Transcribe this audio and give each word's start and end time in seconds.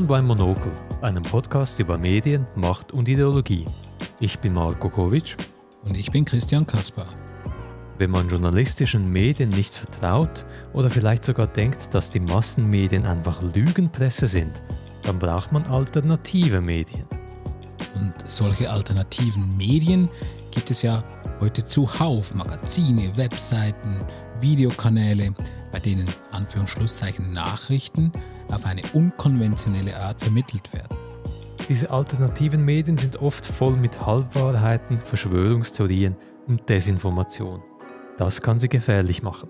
Willkommen 0.00 0.26
beim 0.26 0.38
Monokel, 0.38 0.72
einem 1.02 1.22
Podcast 1.22 1.78
über 1.78 1.98
Medien, 1.98 2.46
Macht 2.54 2.90
und 2.90 3.06
Ideologie. 3.06 3.66
Ich 4.18 4.38
bin 4.38 4.54
Marko 4.54 4.88
Kovic. 4.88 5.36
Und 5.84 5.94
ich 5.94 6.10
bin 6.10 6.24
Christian 6.24 6.66
Kaspar. 6.66 7.04
Wenn 7.98 8.10
man 8.10 8.30
journalistischen 8.30 9.12
Medien 9.12 9.50
nicht 9.50 9.74
vertraut 9.74 10.46
oder 10.72 10.88
vielleicht 10.88 11.22
sogar 11.26 11.48
denkt, 11.48 11.92
dass 11.92 12.08
die 12.08 12.18
Massenmedien 12.18 13.04
einfach 13.04 13.42
Lügenpresse 13.42 14.26
sind, 14.26 14.62
dann 15.02 15.18
braucht 15.18 15.52
man 15.52 15.66
alternative 15.66 16.62
Medien. 16.62 17.04
Und 17.94 18.14
solche 18.24 18.70
alternativen 18.70 19.54
Medien 19.58 20.08
gibt 20.50 20.70
es 20.70 20.80
ja 20.80 21.04
heute 21.40 21.62
zuhauf. 21.62 22.34
Magazine, 22.34 23.14
Webseiten, 23.18 24.00
Videokanäle, 24.40 25.34
bei 25.70 25.78
denen 25.78 26.06
Anführungsschlusszeichen 26.30 27.34
Nachrichten 27.34 28.10
auf 28.52 28.66
eine 28.66 28.82
unkonventionelle 28.92 29.96
Art 29.96 30.20
vermittelt 30.20 30.72
werden. 30.72 30.96
Diese 31.68 31.90
alternativen 31.90 32.64
Medien 32.64 32.98
sind 32.98 33.22
oft 33.22 33.46
voll 33.46 33.76
mit 33.76 34.04
Halbwahrheiten, 34.04 34.98
Verschwörungstheorien 34.98 36.16
und 36.48 36.68
Desinformation. 36.68 37.62
Das 38.18 38.42
kann 38.42 38.58
sie 38.58 38.68
gefährlich 38.68 39.22
machen. 39.22 39.48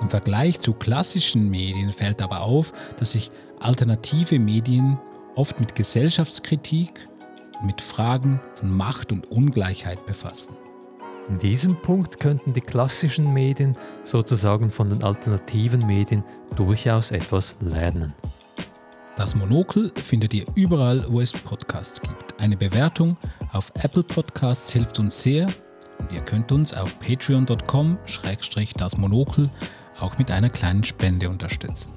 Im 0.00 0.08
Vergleich 0.08 0.60
zu 0.60 0.72
klassischen 0.72 1.50
Medien 1.50 1.92
fällt 1.92 2.22
aber 2.22 2.42
auf, 2.42 2.72
dass 2.96 3.12
sich 3.12 3.30
alternative 3.58 4.38
Medien 4.38 4.98
oft 5.34 5.60
mit 5.60 5.74
Gesellschaftskritik 5.74 7.08
und 7.60 7.66
mit 7.66 7.80
Fragen 7.80 8.40
von 8.54 8.74
Macht 8.74 9.12
und 9.12 9.30
Ungleichheit 9.30 10.06
befassen. 10.06 10.54
In 11.30 11.38
diesem 11.38 11.76
Punkt 11.76 12.18
könnten 12.18 12.52
die 12.52 12.60
klassischen 12.60 13.32
Medien 13.32 13.76
sozusagen 14.02 14.68
von 14.68 14.90
den 14.90 15.04
alternativen 15.04 15.86
Medien 15.86 16.24
durchaus 16.56 17.12
etwas 17.12 17.54
lernen. 17.60 18.14
Das 19.14 19.36
Monokel 19.36 19.92
findet 20.02 20.34
ihr 20.34 20.44
überall, 20.56 21.06
wo 21.08 21.20
es 21.20 21.32
Podcasts 21.32 22.00
gibt. 22.00 22.34
Eine 22.40 22.56
Bewertung 22.56 23.16
auf 23.52 23.70
Apple 23.80 24.02
Podcasts 24.02 24.72
hilft 24.72 24.98
uns 24.98 25.22
sehr 25.22 25.46
und 25.98 26.10
ihr 26.10 26.22
könnt 26.22 26.50
uns 26.50 26.74
auf 26.74 26.98
patreon.com-das 26.98 28.96
Monokel 28.98 29.48
auch 30.00 30.18
mit 30.18 30.32
einer 30.32 30.50
kleinen 30.50 30.82
Spende 30.82 31.30
unterstützen. 31.30 31.92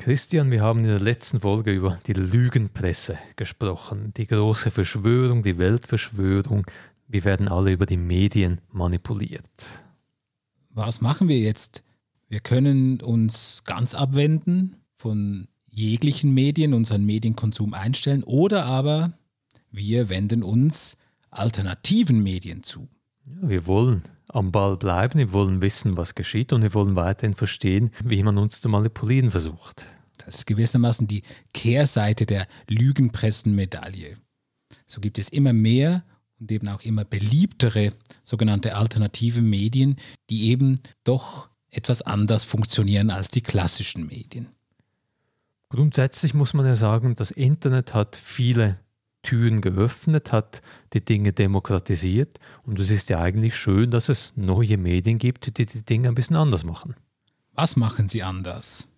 Christian, 0.00 0.50
wir 0.50 0.62
haben 0.62 0.78
in 0.78 0.86
der 0.86 0.98
letzten 0.98 1.40
Folge 1.40 1.72
über 1.72 2.00
die 2.06 2.14
Lügenpresse 2.14 3.18
gesprochen, 3.36 4.14
die 4.16 4.26
große 4.26 4.70
Verschwörung, 4.70 5.42
die 5.42 5.58
Weltverschwörung. 5.58 6.64
Wir 7.06 7.22
werden 7.24 7.48
alle 7.48 7.70
über 7.72 7.84
die 7.84 7.98
Medien 7.98 8.62
manipuliert. 8.72 9.44
Was 10.70 11.02
machen 11.02 11.28
wir 11.28 11.38
jetzt? 11.38 11.82
Wir 12.28 12.40
können 12.40 13.02
uns 13.02 13.62
ganz 13.66 13.94
abwenden 13.94 14.76
von 14.94 15.48
jeglichen 15.68 16.32
Medien, 16.32 16.72
unseren 16.72 17.04
Medienkonsum 17.04 17.74
einstellen 17.74 18.24
oder 18.24 18.64
aber 18.64 19.12
wir 19.70 20.08
wenden 20.08 20.42
uns 20.42 20.96
alternativen 21.30 22.22
Medien 22.22 22.62
zu. 22.62 22.88
Ja, 23.26 23.50
wir 23.50 23.66
wollen 23.66 24.04
am 24.28 24.50
Ball 24.50 24.78
bleiben, 24.78 25.18
wir 25.18 25.32
wollen 25.34 25.60
wissen, 25.60 25.98
was 25.98 26.14
geschieht 26.14 26.54
und 26.54 26.62
wir 26.62 26.72
wollen 26.72 26.96
weiterhin 26.96 27.34
verstehen, 27.34 27.90
wie 28.02 28.22
man 28.22 28.38
uns 28.38 28.62
zu 28.62 28.70
manipulieren 28.70 29.30
versucht. 29.30 29.86
Das 30.24 30.36
ist 30.36 30.46
gewissermaßen 30.46 31.06
die 31.06 31.22
Kehrseite 31.52 32.26
der 32.26 32.46
Lügenpressenmedaille. 32.68 34.16
So 34.86 35.00
gibt 35.00 35.18
es 35.18 35.28
immer 35.28 35.52
mehr 35.52 36.04
und 36.38 36.50
eben 36.50 36.68
auch 36.68 36.82
immer 36.82 37.04
beliebtere 37.04 37.92
sogenannte 38.24 38.74
alternative 38.76 39.42
Medien, 39.42 39.96
die 40.30 40.48
eben 40.48 40.80
doch 41.04 41.48
etwas 41.70 42.02
anders 42.02 42.44
funktionieren 42.44 43.10
als 43.10 43.28
die 43.28 43.42
klassischen 43.42 44.06
Medien. 44.06 44.48
Grundsätzlich 45.68 46.34
muss 46.34 46.52
man 46.52 46.66
ja 46.66 46.74
sagen, 46.74 47.14
das 47.14 47.30
Internet 47.30 47.94
hat 47.94 48.16
viele 48.16 48.78
Türen 49.22 49.60
geöffnet, 49.60 50.32
hat 50.32 50.62
die 50.94 51.04
Dinge 51.04 51.32
demokratisiert 51.32 52.40
und 52.64 52.80
es 52.80 52.90
ist 52.90 53.10
ja 53.10 53.20
eigentlich 53.20 53.54
schön, 53.54 53.90
dass 53.90 54.08
es 54.08 54.32
neue 54.34 54.78
Medien 54.78 55.18
gibt, 55.18 55.58
die 55.58 55.66
die 55.66 55.84
Dinge 55.84 56.08
ein 56.08 56.14
bisschen 56.14 56.36
anders 56.36 56.64
machen. 56.64 56.94
Was 57.52 57.76
machen 57.76 58.08
sie 58.08 58.22
anders? 58.22 58.88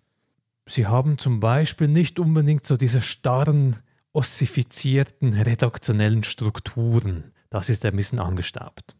Sie 0.67 0.87
haben 0.87 1.17
zum 1.17 1.39
Beispiel 1.39 1.87
nicht 1.87 2.19
unbedingt 2.19 2.65
so 2.65 2.77
diese 2.77 3.01
starren, 3.01 3.77
ossifizierten 4.13 5.33
redaktionellen 5.33 6.23
Strukturen. 6.23 7.33
Das 7.49 7.69
ist 7.69 7.85
ein 7.85 7.95
bisschen 7.95 8.19
angestaubt. 8.19 8.95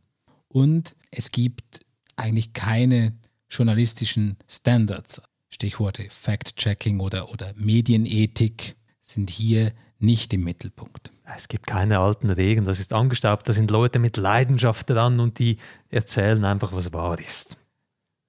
Und 0.48 0.96
es 1.12 1.32
gibt 1.32 1.80
eigentlich 2.16 2.54
keine 2.54 3.14
journalistischen 3.50 4.38
Standards. 4.48 5.22
Stichworte 5.50 6.08
Fact-Checking 6.10 7.00
oder, 7.00 7.30
oder 7.30 7.54
Medienethik 7.56 8.76
sind 9.02 9.30
hier 9.30 9.72
nicht 10.00 10.34
im 10.34 10.44
Mittelpunkt. 10.44 11.12
Es 11.36 11.48
gibt 11.48 11.68
keine 11.68 12.00
alten 12.00 12.30
Regeln, 12.30 12.66
das 12.66 12.80
ist 12.80 12.94
angestaubt, 12.94 13.48
da 13.48 13.54
sind 13.54 13.72
Leute 13.72 14.00
mit 14.00 14.18
Leidenschaft 14.18 14.90
dran 14.90 15.20
und 15.20 15.40
die 15.40 15.58
erzählen 15.90 16.44
einfach, 16.44 16.74
was 16.74 16.92
wahr 16.92 17.20
ist. 17.20 17.58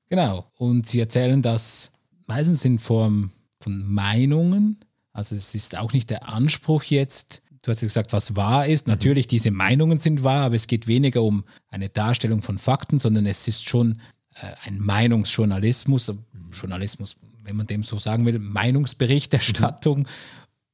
Genau, 0.08 0.46
und 0.56 0.88
sie 0.88 1.00
erzählen 1.00 1.42
das 1.42 1.90
meistens 2.26 2.64
in 2.64 2.78
Form 2.78 3.30
von 3.60 3.86
Meinungen. 3.92 4.80
Also 5.12 5.36
es 5.36 5.54
ist 5.54 5.76
auch 5.76 5.92
nicht 5.92 6.10
der 6.10 6.28
Anspruch 6.28 6.84
jetzt, 6.84 7.42
du 7.62 7.70
hast 7.70 7.80
gesagt, 7.80 8.12
was 8.12 8.36
wahr 8.36 8.66
ist. 8.66 8.86
Mhm. 8.86 8.92
Natürlich, 8.92 9.26
diese 9.26 9.50
Meinungen 9.50 9.98
sind 9.98 10.24
wahr, 10.24 10.44
aber 10.44 10.54
es 10.54 10.66
geht 10.66 10.86
weniger 10.86 11.22
um 11.22 11.44
eine 11.68 11.88
Darstellung 11.88 12.42
von 12.42 12.58
Fakten, 12.58 12.98
sondern 12.98 13.26
es 13.26 13.48
ist 13.48 13.68
schon 13.68 14.00
äh, 14.34 14.52
ein 14.64 14.78
Meinungsjournalismus, 14.80 16.08
mhm. 16.08 16.50
Journalismus, 16.52 17.16
wenn 17.42 17.56
man 17.56 17.66
dem 17.66 17.82
so 17.82 17.98
sagen 17.98 18.26
will, 18.26 18.38
Meinungsberichterstattung. 18.38 20.00
Mhm. 20.00 20.06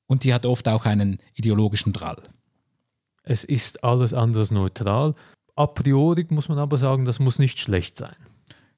Und 0.06 0.24
die 0.24 0.34
hat 0.34 0.44
oft 0.46 0.66
auch 0.66 0.86
einen 0.86 1.18
ideologischen 1.34 1.92
Drall. 1.92 2.22
Es 3.22 3.44
ist 3.44 3.84
alles 3.84 4.12
anders 4.12 4.50
neutral. 4.50 5.14
A 5.54 5.66
priori 5.66 6.26
muss 6.30 6.48
man 6.48 6.58
aber 6.58 6.78
sagen, 6.78 7.04
das 7.04 7.20
muss 7.20 7.38
nicht 7.38 7.60
schlecht 7.60 7.96
sein. 7.96 8.16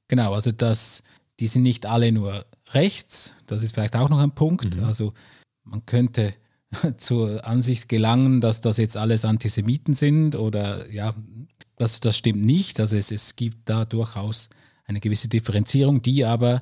Genau, 0.07 0.33
also 0.33 0.51
das, 0.51 1.01
die 1.39 1.47
sind 1.47 1.63
nicht 1.63 1.85
alle 1.85 2.11
nur 2.11 2.45
rechts, 2.75 3.33
das 3.47 3.63
ist 3.63 3.73
vielleicht 3.73 3.95
auch 3.95 4.09
noch 4.09 4.19
ein 4.19 4.31
Punkt. 4.31 4.77
Mhm. 4.77 4.83
Also 4.83 5.13
man 5.63 5.85
könnte 5.85 6.33
zur 6.97 7.45
Ansicht 7.45 7.89
gelangen, 7.89 8.41
dass 8.41 8.61
das 8.61 8.77
jetzt 8.77 8.97
alles 8.97 9.25
Antisemiten 9.25 9.93
sind 9.93 10.35
oder 10.35 10.89
ja, 10.91 11.15
das, 11.77 11.99
das 11.99 12.17
stimmt 12.17 12.43
nicht. 12.43 12.79
Also 12.79 12.95
es, 12.95 13.11
es 13.11 13.35
gibt 13.35 13.69
da 13.69 13.85
durchaus 13.85 14.49
eine 14.85 14.99
gewisse 14.99 15.27
Differenzierung, 15.27 16.01
die 16.01 16.25
aber 16.25 16.61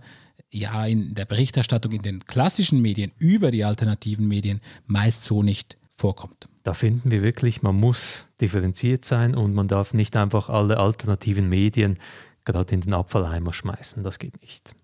ja 0.51 0.85
in 0.85 1.13
der 1.13 1.25
Berichterstattung 1.25 1.91
in 1.93 2.01
den 2.01 2.25
klassischen 2.25 2.81
Medien 2.81 3.11
über 3.17 3.51
die 3.51 3.63
alternativen 3.63 4.27
Medien 4.27 4.61
meist 4.85 5.23
so 5.23 5.43
nicht 5.43 5.77
vorkommt. 5.95 6.47
Da 6.63 6.73
finden 6.73 7.09
wir 7.09 7.23
wirklich, 7.23 7.61
man 7.61 7.79
muss 7.79 8.25
differenziert 8.39 9.05
sein 9.05 9.33
und 9.33 9.53
man 9.53 9.67
darf 9.67 9.93
nicht 9.93 10.15
einfach 10.15 10.49
alle 10.49 10.77
alternativen 10.77 11.49
Medien 11.49 11.97
gerade 12.45 12.73
in 12.73 12.81
den 12.81 12.93
Abfalleimer 12.93 13.53
schmeißen. 13.53 14.03
Das 14.03 14.19
geht 14.19 14.41
nicht. 14.41 14.75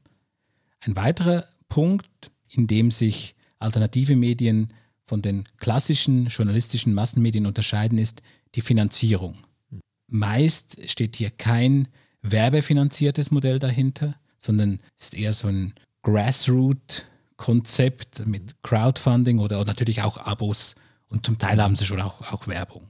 Ein 0.88 0.96
weiterer 0.96 1.46
Punkt, 1.68 2.31
in 2.50 2.66
dem 2.66 2.90
sich 2.92 3.36
alternative 3.59 4.16
Medien 4.16 4.72
von 5.06 5.22
den 5.22 5.44
klassischen 5.57 6.28
journalistischen 6.28 6.94
Massenmedien 6.94 7.45
unterscheiden, 7.45 7.98
ist 7.98 8.22
die 8.56 8.62
Finanzierung. 8.62 9.39
Meist 10.07 10.78
steht 10.89 11.18
hier 11.18 11.30
kein 11.30 11.89
werbefinanziertes 12.22 13.31
Modell 13.31 13.60
dahinter, 13.60 14.16
sondern 14.38 14.80
ist 14.98 15.13
eher 15.13 15.34
so 15.34 15.50
ein 15.50 15.74
Grassroot-Konzept 16.04 18.25
mit 18.25 18.56
Crowdfunding 18.63 19.40
oder 19.40 19.66
natürlich 19.66 20.04
auch 20.04 20.18
Abos 20.18 20.75
und 21.10 21.25
zum 21.25 21.38
Teil 21.38 21.62
haben 21.62 21.75
sie 21.75 21.83
schon 21.86 22.00
auch, 22.00 22.22
auch 22.31 22.48
Werbung. 22.48 22.90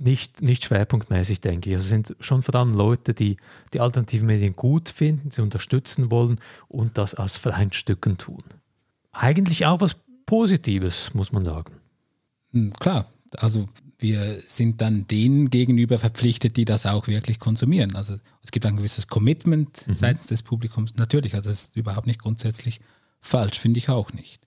Nicht, 0.00 0.42
nicht 0.42 0.64
schwerpunktmäßig, 0.64 1.40
denke 1.40 1.70
ich. 1.70 1.76
Also 1.76 1.84
es 1.84 1.90
sind 1.90 2.16
schon 2.20 2.42
vor 2.42 2.54
allem 2.54 2.72
Leute, 2.72 3.14
die 3.14 3.36
die 3.74 3.80
alternativen 3.80 4.26
Medien 4.26 4.54
gut 4.54 4.88
finden, 4.88 5.32
sie 5.32 5.42
unterstützen 5.42 6.10
wollen 6.10 6.40
und 6.68 6.96
das 6.98 7.16
aus 7.16 7.36
freien 7.36 7.72
Stücken 7.72 8.16
tun. 8.16 8.44
Eigentlich 9.10 9.66
auch 9.66 9.80
was 9.80 9.96
Positives, 10.24 11.12
muss 11.14 11.32
man 11.32 11.44
sagen. 11.44 11.74
Hm, 12.52 12.72
klar, 12.74 13.06
also 13.36 13.68
wir 13.98 14.40
sind 14.46 14.80
dann 14.80 15.06
denen 15.08 15.50
gegenüber 15.50 15.98
verpflichtet, 15.98 16.56
die 16.56 16.64
das 16.64 16.86
auch 16.86 17.08
wirklich 17.08 17.38
konsumieren. 17.40 17.96
Also 17.96 18.16
es 18.42 18.52
gibt 18.52 18.64
ein 18.66 18.76
gewisses 18.76 19.08
Commitment 19.08 19.86
mhm. 19.86 19.94
seitens 19.94 20.26
des 20.26 20.42
Publikums. 20.42 20.94
Natürlich, 20.96 21.34
also 21.34 21.50
es 21.50 21.62
ist 21.62 21.76
überhaupt 21.76 22.06
nicht 22.06 22.20
grundsätzlich 22.20 22.80
falsch, 23.20 23.58
finde 23.58 23.78
ich 23.78 23.88
auch 23.88 24.12
nicht. 24.12 24.46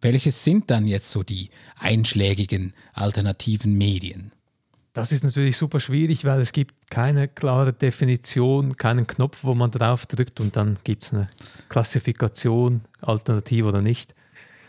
Welches 0.00 0.44
sind 0.44 0.70
dann 0.70 0.86
jetzt 0.86 1.10
so 1.10 1.22
die 1.22 1.50
einschlägigen 1.76 2.74
alternativen 2.92 3.76
Medien? 3.76 4.32
Das 4.92 5.10
ist 5.10 5.24
natürlich 5.24 5.56
super 5.56 5.80
schwierig, 5.80 6.24
weil 6.26 6.40
es 6.40 6.52
gibt 6.52 6.90
keine 6.90 7.26
klare 7.26 7.72
Definition, 7.72 8.76
keinen 8.76 9.06
Knopf, 9.06 9.42
wo 9.42 9.54
man 9.54 9.70
drauf 9.70 10.04
drückt 10.04 10.38
und 10.38 10.54
dann 10.56 10.76
gibt 10.84 11.04
es 11.04 11.14
eine 11.14 11.28
Klassifikation, 11.70 12.82
alternativ 13.00 13.64
oder 13.64 13.80
nicht. 13.80 14.14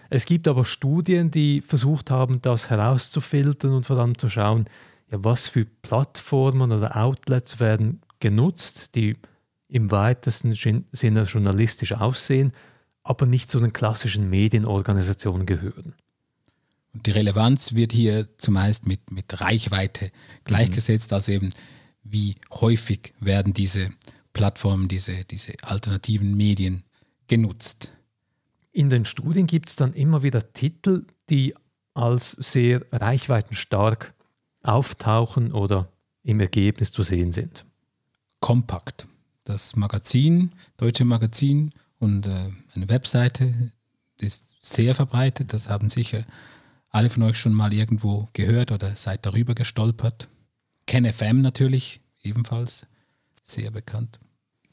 Es 0.09 0.25
gibt 0.25 0.47
aber 0.47 0.63
Studien, 0.63 1.29
die 1.29 1.61
versucht 1.61 2.09
haben, 2.09 2.41
das 2.41 2.69
herauszufiltern 2.69 3.73
und 3.73 3.85
vor 3.85 3.99
allem 3.99 4.17
zu 4.17 4.29
schauen, 4.29 4.65
ja, 5.11 5.23
was 5.23 5.47
für 5.47 5.65
Plattformen 5.65 6.71
oder 6.71 6.95
Outlets 6.95 7.59
werden 7.59 8.01
genutzt, 8.19 8.95
die 8.95 9.17
im 9.67 9.91
weitesten 9.91 10.53
Sinne 10.55 11.23
journalistisch 11.23 11.93
aussehen, 11.93 12.53
aber 13.03 13.25
nicht 13.25 13.51
zu 13.51 13.59
den 13.59 13.73
klassischen 13.73 14.29
Medienorganisationen 14.29 15.45
gehören. 15.45 15.95
Und 16.93 17.05
die 17.05 17.11
Relevanz 17.11 17.73
wird 17.73 17.91
hier 17.91 18.27
zumeist 18.37 18.85
mit, 18.85 19.11
mit 19.11 19.41
Reichweite 19.41 20.11
gleichgesetzt, 20.43 21.11
mhm. 21.11 21.15
also 21.15 21.31
eben 21.31 21.49
wie 22.03 22.35
häufig 22.51 23.13
werden 23.19 23.53
diese 23.53 23.89
Plattformen, 24.33 24.87
diese, 24.87 25.23
diese 25.25 25.53
alternativen 25.61 26.35
Medien 26.35 26.83
genutzt. 27.27 27.91
In 28.71 28.89
den 28.89 29.05
Studien 29.05 29.47
gibt 29.47 29.69
es 29.69 29.75
dann 29.75 29.93
immer 29.93 30.23
wieder 30.23 30.53
Titel, 30.53 31.05
die 31.29 31.53
als 31.93 32.31
sehr 32.31 32.85
reichweitenstark 32.91 34.13
auftauchen 34.63 35.51
oder 35.51 35.89
im 36.23 36.39
Ergebnis 36.39 36.91
zu 36.91 37.03
sehen 37.03 37.31
sind. 37.31 37.65
Kompakt, 38.39 39.07
das 39.43 39.75
Magazin, 39.75 40.51
deutsche 40.77 41.05
Magazin 41.05 41.71
und 41.99 42.25
äh, 42.25 42.51
eine 42.73 42.89
Webseite 42.89 43.71
ist 44.17 44.45
sehr 44.59 44.95
verbreitet. 44.95 45.53
Das 45.53 45.69
haben 45.69 45.89
sicher 45.89 46.25
alle 46.93 47.09
von 47.09 47.23
euch 47.23 47.37
schon 47.37 47.53
mal 47.53 47.73
irgendwo 47.73 48.29
gehört 48.33 48.71
oder 48.71 48.95
seid 48.95 49.25
darüber 49.25 49.55
gestolpert. 49.55 50.29
KenFM 50.85 51.41
natürlich, 51.41 52.01
ebenfalls 52.21 52.85
sehr 53.43 53.71
bekannt. 53.71 54.19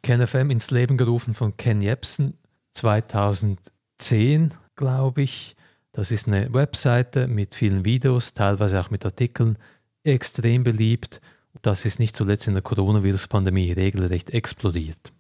KenFM 0.02 0.50
ins 0.50 0.70
Leben 0.70 0.96
gerufen 0.96 1.34
von 1.34 1.56
Ken 1.56 1.80
Jebsen 1.80 2.34
2010, 2.74 4.54
glaube 4.76 5.22
ich. 5.22 5.56
Das 5.92 6.10
ist 6.10 6.28
eine 6.28 6.52
Webseite 6.52 7.26
mit 7.26 7.54
vielen 7.54 7.84
Videos, 7.84 8.34
teilweise 8.34 8.80
auch 8.80 8.90
mit 8.90 9.04
Artikeln, 9.04 9.56
extrem 10.04 10.62
beliebt. 10.62 11.20
Das 11.62 11.84
ist 11.84 11.98
nicht 11.98 12.14
zuletzt 12.14 12.46
in 12.46 12.54
der 12.54 12.62
Coronavirus-Pandemie 12.62 13.72
regelrecht 13.72 14.30
explodiert. 14.30 15.12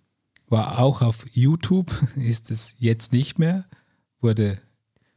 War 0.48 0.78
auch 0.78 1.00
auf 1.00 1.26
YouTube, 1.32 1.90
ist 2.16 2.50
es 2.50 2.74
jetzt 2.78 3.12
nicht 3.12 3.38
mehr, 3.38 3.64
wurde 4.20 4.60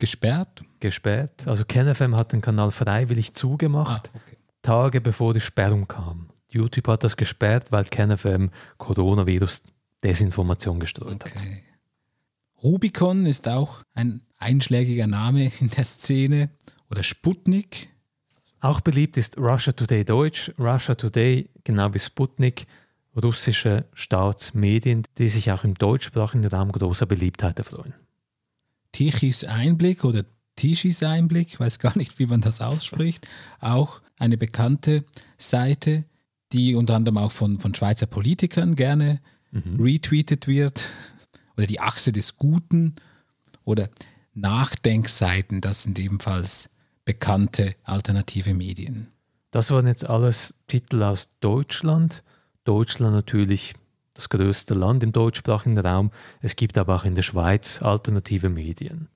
Gesperrt? 0.04 0.66
Gesperrt. 0.82 1.48
Also 1.48 1.64
KenFM 1.64 2.14
hat 2.18 2.34
den 2.34 2.42
Kanal 2.42 2.72
freiwillig 2.72 3.36
zugemacht, 3.36 4.12
ah, 4.14 4.18
okay. 4.18 4.38
Tage 4.62 5.00
bevor 5.00 5.34
die 5.34 5.40
Sperrung 5.40 5.88
kam. 5.88 6.28
YouTube 6.50 6.90
hat 6.90 7.06
das 7.06 7.16
gesperrt, 7.16 7.72
weil 7.72 7.86
KenFM 7.86 8.50
Coronavirus 8.80 9.64
Desinformation 10.04 10.82
gestreut 10.82 11.24
okay. 11.24 11.34
hat. 11.34 12.62
Rubicon 12.62 13.26
ist 13.26 13.48
auch 13.48 13.82
ein 13.94 14.24
einschlägiger 14.36 15.08
Name 15.08 15.50
in 15.62 15.70
der 15.70 15.86
Szene. 15.86 16.50
Oder 16.92 17.04
Sputnik. 17.04 17.88
Auch 18.60 18.82
beliebt 18.82 19.16
ist 19.16 19.38
Russia 19.38 19.72
Today 19.72 20.04
Deutsch. 20.04 20.52
Russia 20.60 20.96
Today, 20.96 21.50
genau 21.64 21.94
wie 21.94 22.00
Sputnik, 22.00 22.68
russische 23.16 23.86
Staatsmedien, 23.94 25.04
die 25.18 25.30
sich 25.30 25.50
auch 25.54 25.64
im 25.64 25.76
deutschsprachigen 25.76 26.46
Raum 26.46 26.74
großer 26.74 27.06
Beliebtheit 27.06 27.58
erfreuen. 27.58 27.94
Tichys 28.94 29.44
Einblick 29.44 30.06
oder 30.06 30.24
Tischis 30.56 31.04
Einblick, 31.04 31.60
weiß 31.60 31.80
gar 31.80 31.98
nicht, 31.98 32.18
wie 32.20 32.28
man 32.28 32.42
das 32.42 32.62
ausspricht, 32.62 33.28
auch 33.60 34.02
eine 34.18 34.38
bekannte 34.38 35.04
Seite, 35.38 36.06
die 36.54 36.76
unter 36.76 36.96
anderem 36.96 37.18
auch 37.18 37.32
von, 37.32 37.60
von 37.60 37.76
Schweizer 37.76 38.06
Politikern 38.06 38.76
gerne 38.76 39.20
mhm. 39.52 39.82
retweetet 39.82 40.48
wird. 40.48 40.86
Oder 41.58 41.68
die 41.68 41.80
Achse 41.80 42.12
des 42.12 42.38
Guten 42.38 42.96
oder 43.64 43.90
Nachdenkseiten, 44.34 45.62
das 45.62 45.84
sind 45.84 46.00
ebenfalls 46.00 46.70
bekannte 47.06 47.76
alternative 47.84 48.54
Medien. 48.54 49.08
Das 49.52 49.70
waren 49.70 49.86
jetzt 49.86 50.06
alles 50.10 50.56
Titel 50.68 51.04
aus 51.04 51.30
Deutschland. 51.40 52.24
Deutschland 52.64 53.14
natürlich 53.14 53.74
das 54.14 54.30
größte 54.30 54.74
Land 54.74 55.04
im 55.04 55.12
deutschsprachigen 55.12 55.78
Raum. 55.78 56.12
Es 56.42 56.56
gibt 56.56 56.78
aber 56.78 56.96
auch 56.96 57.06
in 57.06 57.16
der 57.16 57.24
Schweiz 57.24 57.82
alternative 57.82 58.50
Medien. 58.50 59.10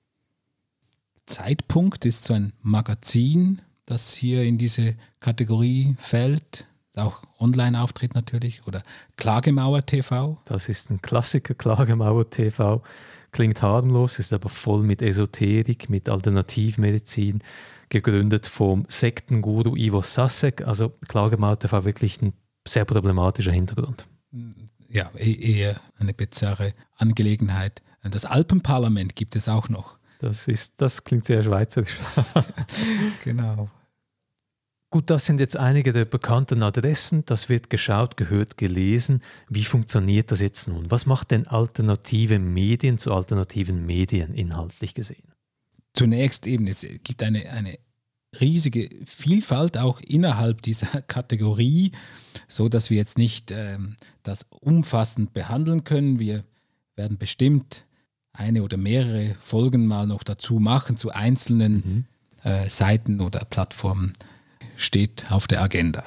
Zeitpunkt 1.26 2.06
ist 2.06 2.24
so 2.24 2.34
ein 2.34 2.54
Magazin, 2.62 3.62
das 3.86 4.14
hier 4.14 4.44
in 4.44 4.58
diese 4.58 4.96
Kategorie 5.20 5.96
fällt. 6.00 6.66
Auch 6.96 7.24
Online-Auftritt 7.40 8.16
natürlich 8.16 8.66
oder 8.66 8.82
Klagemauer 9.18 9.86
TV. 9.86 10.42
Das 10.46 10.68
ist 10.68 10.90
ein 10.90 11.02
Klassiker, 11.02 11.54
Klagemauer 11.54 12.28
TV. 12.30 12.82
Klingt 13.32 13.62
harmlos, 13.62 14.18
ist 14.18 14.34
aber 14.34 14.50
voll 14.50 14.82
mit 14.82 15.04
Esoterik, 15.04 15.90
mit 15.90 16.10
Alternativmedizin. 16.10 17.44
Gegründet 17.90 18.48
vom 18.48 18.86
Sektenguru 18.90 19.76
Ivo 19.76 20.02
Sasek. 20.02 20.66
Also 20.66 20.94
Klagemauer 21.08 21.60
TV 21.60 21.86
wirklich 21.86 22.20
ein 22.22 22.34
sehr 22.66 22.86
problematischer 22.86 23.52
Hintergrund 23.52 24.08
ja, 24.90 25.12
e-, 25.18 25.58
eher 25.60 25.80
eine 25.98 26.14
bizarre 26.14 26.74
Angelegenheit. 26.96 27.82
Das 28.04 28.26
Alpenparlament 28.26 29.16
gibt 29.16 29.36
es 29.36 29.50
auch 29.50 29.70
noch. 29.70 29.98
Das, 30.20 30.48
ist, 30.48 30.76
das 30.78 31.04
klingt 31.04 31.26
sehr 31.26 31.44
schweizerisch. 31.44 31.98
genau. 33.24 33.70
Gut, 34.90 35.10
das 35.10 35.26
sind 35.26 35.40
jetzt 35.40 35.58
einige 35.58 35.92
der 35.92 36.06
bekannten 36.06 36.64
Adressen. 36.64 37.26
Das 37.26 37.50
wird 37.50 37.70
geschaut, 37.70 38.16
gehört, 38.16 38.58
gelesen. 38.58 39.22
Wie 39.50 39.66
funktioniert 39.66 40.32
das 40.32 40.40
jetzt 40.40 40.68
nun? 40.68 40.90
Was 40.90 41.06
macht 41.06 41.32
denn 41.32 41.46
alternative 41.46 42.40
Medien 42.40 42.98
zu 42.98 43.14
alternativen 43.14 43.86
Medien 43.86 44.34
inhaltlich 44.34 44.94
gesehen? 44.94 45.34
Zunächst 45.94 46.48
eben, 46.48 46.68
es 46.68 46.88
gibt 47.04 47.22
eine, 47.22 47.50
eine 47.50 47.80
riesige 48.40 48.90
Vielfalt 49.06 49.78
auch 49.78 50.00
innerhalb 50.02 50.62
dieser 50.62 51.02
Kategorie, 51.08 51.92
so 52.48 52.70
dass 52.70 52.90
wir 52.90 52.98
jetzt 52.98 53.18
nicht 53.18 53.52
ähm, 53.52 53.96
das 54.24 54.46
umfassend 54.50 55.34
behandeln 55.34 55.84
können. 55.84 56.20
Wir 56.20 56.44
werden 56.96 57.18
bestimmt 57.18 57.86
eine 58.34 58.64
oder 58.64 58.78
mehrere 58.78 59.36
Folgen 59.40 59.88
mal 59.88 60.08
noch 60.08 60.24
dazu 60.24 60.60
machen 60.60 60.98
zu 60.98 61.12
einzelnen 61.12 62.06
mhm. 62.44 62.50
äh, 62.50 62.70
Seiten 62.70 63.22
oder 63.22 63.46
Plattformen 63.46 64.14
steht 64.76 65.32
auf 65.32 65.48
der 65.48 65.62
Agenda. 65.62 66.04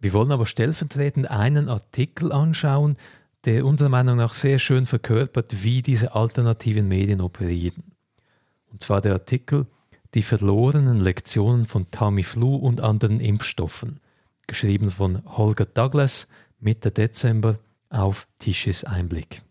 Wir 0.00 0.12
wollen 0.12 0.32
aber 0.32 0.46
stellvertretend 0.46 1.30
einen 1.30 1.68
Artikel 1.68 2.30
anschauen, 2.30 2.96
der 3.44 3.64
unserer 3.64 3.88
Meinung 3.88 4.16
nach 4.16 4.32
sehr 4.32 4.58
schön 4.58 4.86
verkörpert, 4.86 5.62
wie 5.62 5.82
diese 5.82 6.14
alternativen 6.14 6.88
Medien 6.88 7.20
operieren. 7.20 7.82
Und 8.70 8.82
zwar 8.82 9.00
der 9.00 9.14
Artikel 9.14 9.66
die 10.14 10.22
verlorenen 10.22 11.00
Lektionen 11.00 11.66
von 11.66 11.90
Tamiflu 11.90 12.56
und 12.56 12.80
anderen 12.80 13.20
Impfstoffen, 13.20 14.00
geschrieben 14.46 14.90
von 14.90 15.24
Holger 15.24 15.66
Douglas 15.66 16.28
Mitte 16.60 16.90
Dezember 16.90 17.58
auf 17.90 18.26
Tischis 18.38 18.84
Einblick. 18.84 19.42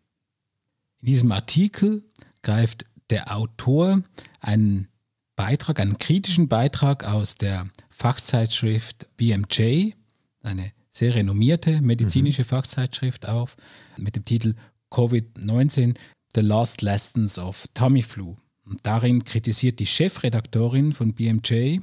In 1.01 1.07
diesem 1.07 1.31
Artikel 1.31 2.03
greift 2.41 2.85
der 3.09 3.35
Autor 3.35 4.01
einen 4.39 4.87
Beitrag, 5.35 5.79
einen 5.79 5.97
kritischen 5.97 6.47
Beitrag 6.47 7.03
aus 7.03 7.35
der 7.35 7.67
Fachzeitschrift 7.89 9.07
BMJ, 9.17 9.93
eine 10.41 10.71
sehr 10.89 11.15
renommierte 11.15 11.81
medizinische 11.81 12.43
mhm. 12.43 12.47
Fachzeitschrift 12.47 13.27
auf, 13.27 13.57
mit 13.97 14.15
dem 14.15 14.25
Titel 14.25 14.55
Covid-19, 14.91 15.95
The 16.35 16.41
Lost 16.41 16.81
Lessons 16.81 17.37
of 17.37 17.67
Tamiflu. 17.73 18.35
Und 18.65 18.85
darin 18.85 19.23
kritisiert 19.23 19.79
die 19.79 19.85
Chefredaktorin 19.85 20.93
von 20.93 21.13
BMJ, 21.13 21.79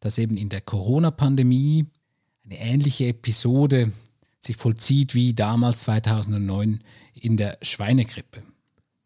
dass 0.00 0.18
eben 0.18 0.36
in 0.36 0.48
der 0.48 0.60
Corona-Pandemie 0.60 1.86
eine 2.44 2.58
ähnliche 2.58 3.06
Episode 3.06 3.92
sich 4.40 4.56
vollzieht 4.56 5.14
wie 5.14 5.34
damals 5.34 5.80
2009 5.82 6.80
in 7.14 7.36
der 7.36 7.58
Schweinegrippe. 7.62 8.42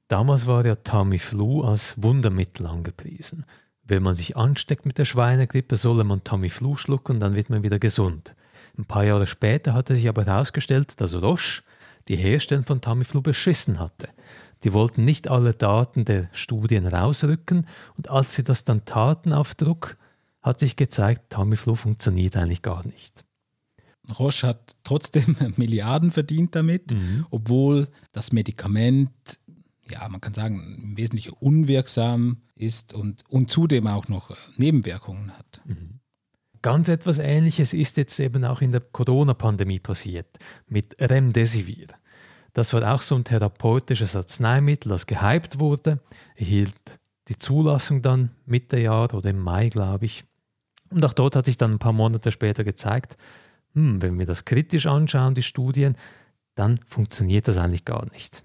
Damals 0.09 0.47
war 0.47 0.63
der 0.63 0.83
Tamiflu 0.85 1.63
als 1.63 2.01
Wundermittel 2.01 2.67
angepriesen. 2.67 3.45
Wenn 3.83 4.03
man 4.03 4.15
sich 4.15 4.37
ansteckt 4.37 4.87
mit 4.87 4.99
der 4.99 5.05
Schweinegrippe, 5.05 5.77
solle 5.77 6.05
man 6.05 6.25
Tamiflu 6.25 6.77
schlucken, 6.77 7.21
dann 7.21 7.35
wird 7.35 7.51
man 7.51 7.63
wieder 7.63 7.79
gesund. 7.79 8.35
Ein 8.79 8.85
paar 8.85 9.05
Jahre 9.05 9.27
später 9.27 9.75
hatte 9.75 9.95
sich 9.95 10.09
aber 10.09 10.25
herausgestellt, 10.25 11.01
dass 11.01 11.15
Roche 11.15 11.63
die 12.09 12.17
Herstellung 12.17 12.65
von 12.65 12.81
Tamiflu 12.81 13.21
beschissen 13.21 13.79
hatte. 13.79 14.09
Die 14.65 14.73
wollten 14.73 15.05
nicht 15.05 15.29
alle 15.29 15.53
Daten 15.53 16.05
der 16.05 16.29
Studien 16.33 16.87
rausrücken 16.87 17.67
und 17.97 18.11
als 18.11 18.35
sie 18.35 18.43
das 18.43 18.65
dann 18.65 18.85
taten 18.85 19.33
auf 19.33 19.55
Druck, 19.55 19.97
hat 20.43 20.61
sich 20.61 20.77
gezeigt, 20.77 21.31
Tamiflu 21.31 21.75
funktioniert 21.75 22.37
eigentlich 22.37 22.63
gar 22.63 22.87
nicht. 22.87 23.25
Roche 24.19 24.47
hat 24.49 24.77
trotzdem 24.85 25.37
Milliarden 25.57 26.11
verdient 26.11 26.55
damit, 26.55 26.93
mhm. 26.93 27.27
obwohl 27.31 27.89
das 28.13 28.33
Medikament, 28.33 29.11
ja, 29.91 30.09
man 30.09 30.21
kann 30.21 30.35
sagen, 30.35 30.79
im 30.83 30.97
Wesentlichen 30.97 31.33
unwirksam 31.33 32.43
ist 32.55 32.95
und, 32.95 33.25
und 33.29 33.51
zudem 33.51 33.87
auch 33.87 34.09
noch 34.09 34.37
Nebenwirkungen 34.57 35.37
hat. 35.37 35.61
Mhm. 35.65 36.01
Ganz 36.63 36.89
etwas 36.89 37.19
Ähnliches 37.19 37.73
ist 37.73 37.97
jetzt 37.97 38.19
eben 38.19 38.45
auch 38.45 38.61
in 38.61 38.73
der 38.73 38.81
Corona-Pandemie 38.81 39.79
passiert 39.79 40.39
mit 40.69 40.97
Remdesivir. 41.01 41.89
Das 42.57 42.73
war 42.73 42.95
auch 42.95 43.03
so 43.03 43.15
ein 43.15 43.25
therapeutisches 43.25 44.17
Arzneimittel, 44.17 44.89
das 44.89 45.07
gehypt 45.07 45.59
wurde, 45.59 46.01
erhielt 46.37 46.73
die 47.29 47.39
Zulassung 47.39 48.01
dann 48.01 48.31
Mitte 48.47 48.81
Jahr 48.81 49.13
oder 49.13 49.29
im 49.29 49.41
Mai, 49.41 49.69
glaube 49.69 50.07
ich. 50.07 50.25
Und 50.89 51.05
auch 51.05 51.13
dort 51.13 51.37
hat 51.37 51.45
sich 51.45 51.59
dann 51.59 51.73
ein 51.73 51.79
paar 51.79 51.93
Monate 51.93 52.33
später 52.33 52.65
gezeigt, 52.65 53.19
hm, 53.75 54.01
wenn 54.01 54.19
wir 54.19 54.25
das 54.25 54.47
kritisch 54.47 54.87
anschauen, 54.87 55.35
die 55.35 55.43
Studien, 55.43 55.97
dann 56.55 56.81
funktioniert 56.87 57.47
das 57.47 57.59
eigentlich 57.59 57.85
gar 57.85 58.11
nicht. 58.15 58.43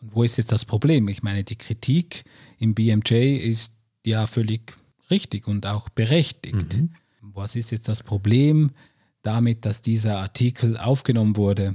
Und 0.00 0.14
wo 0.14 0.22
ist 0.22 0.36
jetzt 0.36 0.52
das 0.52 0.64
Problem? 0.64 1.08
Ich 1.08 1.24
meine, 1.24 1.42
die 1.42 1.56
Kritik 1.56 2.22
im 2.58 2.76
BMJ 2.76 3.38
ist 3.38 3.74
ja 4.04 4.28
völlig 4.28 4.72
richtig 5.10 5.48
und 5.48 5.66
auch 5.66 5.88
berechtigt. 5.88 6.76
Mhm. 6.76 6.90
Was 7.22 7.56
ist 7.56 7.72
jetzt 7.72 7.88
das 7.88 8.04
Problem 8.04 8.70
damit, 9.22 9.64
dass 9.64 9.82
dieser 9.82 10.18
Artikel 10.18 10.76
aufgenommen 10.78 11.36
wurde 11.36 11.74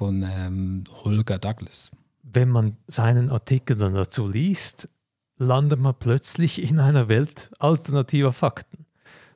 von 0.00 0.22
ähm, 0.22 0.84
Holger 1.04 1.38
Douglas? 1.38 1.90
Wenn 2.22 2.48
man 2.48 2.78
seinen 2.86 3.28
Artikel 3.28 3.76
dann 3.76 3.92
dazu 3.92 4.26
liest, 4.26 4.88
landet 5.36 5.78
man 5.78 5.94
plötzlich 5.94 6.62
in 6.62 6.78
einer 6.78 7.10
Welt 7.10 7.50
alternativer 7.58 8.32
Fakten. 8.32 8.86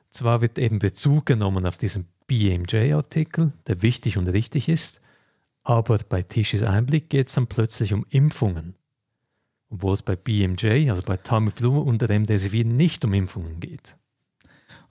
Zwar 0.09 0.41
wird 0.41 0.57
eben 0.57 0.79
Bezug 0.79 1.27
genommen 1.27 1.67
auf 1.67 1.77
diesen 1.77 2.07
BMJ-Artikel, 2.25 3.53
der 3.67 3.83
wichtig 3.83 4.17
und 4.17 4.27
richtig 4.27 4.67
ist, 4.67 5.01
aber 5.63 5.99
bei 5.99 6.23
Tischis 6.23 6.63
Einblick 6.63 7.11
geht 7.11 7.27
es 7.27 7.35
dann 7.35 7.45
plötzlich 7.45 7.93
um 7.93 8.03
Impfungen. 8.09 8.73
Obwohl 9.69 9.93
es 9.93 10.01
bei 10.01 10.15
BMJ, 10.15 10.89
also 10.89 11.03
bei 11.03 11.17
Tamiflu 11.17 11.79
und 11.79 12.01
Remdesivir 12.01 12.65
nicht 12.65 13.05
um 13.05 13.13
Impfungen 13.13 13.59
geht. 13.59 13.97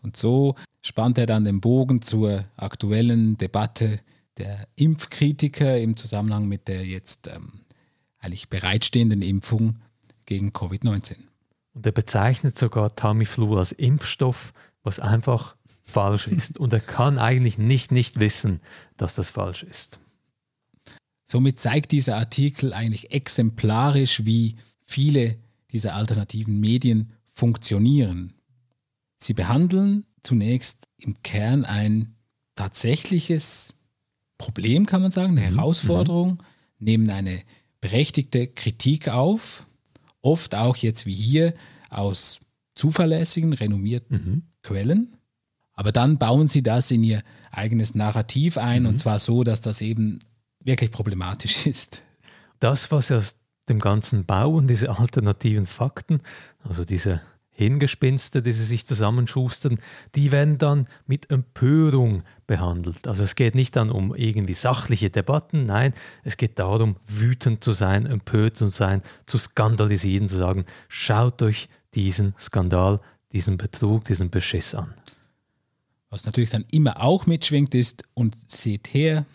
Und 0.03 0.17
so 0.17 0.55
spannt 0.83 1.19
er 1.19 1.27
dann 1.27 1.45
den 1.45 1.61
Bogen 1.61 2.01
zur 2.01 2.45
aktuellen 2.57 3.37
Debatte 3.39 3.99
der 4.39 4.69
Impfkritiker 4.77 5.79
im 5.79 5.97
Zusammenhang 5.97 6.47
mit 6.47 6.69
der 6.69 6.85
jetzt 6.85 7.29
ähm, 7.29 7.53
eigentlich 8.19 8.49
bereitstehenden 8.49 9.23
Impfung 9.23 9.77
gegen 10.27 10.51
Covid-19. 10.51 11.17
Und 11.75 11.87
er 11.87 11.93
bezeichnet 11.93 12.59
sogar 12.59 12.95
Tamiflu 12.97 13.57
als 13.57 13.73
Impfstoff, 13.73 14.53
was 14.83 15.01
einfach 15.01 15.57
falsch 15.83 16.29
ist. 16.29 16.59
Und 16.59 16.73
er 16.73 16.81
kann 16.81 17.19
eigentlich 17.19 17.59
nicht 17.59 17.93
nicht 17.93 18.19
wissen, 18.19 18.61
dass 18.97 19.15
das 19.15 19.31
falsch 19.31 19.63
ist. 19.63 20.01
Somit 21.27 21.59
zeigt 21.59 21.93
dieser 21.93 22.17
Artikel 22.17 22.73
eigentlich 22.73 23.11
exemplarisch, 23.11 24.25
wie 24.25 24.57
viele 24.85 25.39
dieser 25.73 25.95
alternativen 25.95 26.61
Medien 26.61 27.13
funktionieren. 27.27 28.35
Sie 29.19 29.35
behandeln 29.35 30.05
zunächst 30.23 30.87
im 30.97 31.23
Kern 31.23 31.65
ein 31.65 32.15
tatsächliches 32.55 33.75
Problem, 34.39 34.87
kann 34.87 35.03
man 35.03 35.11
sagen, 35.11 35.39
eine 35.39 35.51
mhm. 35.51 35.57
Herausforderung, 35.57 36.43
nehmen 36.79 37.11
eine 37.11 37.43
berechtigte 37.81 38.47
Kritik 38.47 39.09
auf, 39.09 39.67
oft 40.21 40.55
auch 40.55 40.77
jetzt 40.77 41.07
wie 41.07 41.15
hier 41.15 41.55
aus 41.91 42.41
zuverlässigen, 42.75 43.53
renommierten 43.53 44.17
mhm. 44.17 44.43
Quellen. 44.63 45.17
Aber 45.75 45.93
dann 45.93 46.19
bauen 46.19 46.49
sie 46.49 46.63
das 46.63 46.91
in 46.91 47.05
ihr 47.05 47.23
eigenes 47.51 47.95
Narrativ 47.95 48.59
ein 48.59 48.83
mhm. 48.83 48.89
und 48.91 48.97
zwar 48.99 49.19
so, 49.19 49.45
dass 49.45 49.61
das 49.61 49.81
eben 49.81 50.19
wirklich 50.61 50.91
problematisch 50.91 51.67
ist. 51.67 52.03
Das, 52.61 52.91
was 52.91 53.11
aus 53.11 53.37
dem 53.69 53.81
ganzen 53.81 54.25
Bau 54.25 54.55
und 54.55 54.69
diese 54.69 54.91
alternativen 54.99 55.67
Fakten, 55.67 56.21
also 56.63 56.85
diese 56.85 57.23
Hingespinste, 57.55 58.43
die 58.43 58.53
sie 58.53 58.65
sich 58.65 58.85
zusammenschustern, 58.85 59.79
die 60.15 60.33
werden 60.33 60.59
dann 60.59 60.89
mit 61.07 61.31
Empörung 61.31 62.25
behandelt. 62.47 63.07
Also 63.07 63.23
es 63.23 63.37
geht 63.37 63.55
nicht 63.55 63.77
dann 63.77 63.91
um 63.91 64.15
irgendwie 64.15 64.55
sachliche 64.55 65.09
Debatten, 65.09 65.67
nein, 65.67 65.95
es 66.25 66.37
geht 66.37 66.59
darum, 66.59 66.97
wütend 67.07 67.63
zu 67.63 67.73
sein, 67.73 68.07
empört 68.07 68.57
zu 68.57 68.69
sein, 68.69 69.03
zu 69.27 69.39
skandalisieren, 69.39 70.29
zu 70.29 70.37
sagen, 70.37 70.65
schaut 70.89 71.43
euch 71.43 71.69
diesen 71.95 72.35
Skandal, 72.41 73.01
diesen 73.33 73.57
Betrug, 73.57 74.05
diesen 74.05 74.31
Beschiss 74.31 74.75
an. 74.75 74.93
Was 76.11 76.27
natürlich 76.27 76.51
dann 76.51 76.65
immer 76.71 77.03
auch 77.03 77.27
mitschwingt 77.27 77.75
ist, 77.75 78.03
und 78.15 78.37
seht 78.47 78.93
her, 78.93 79.27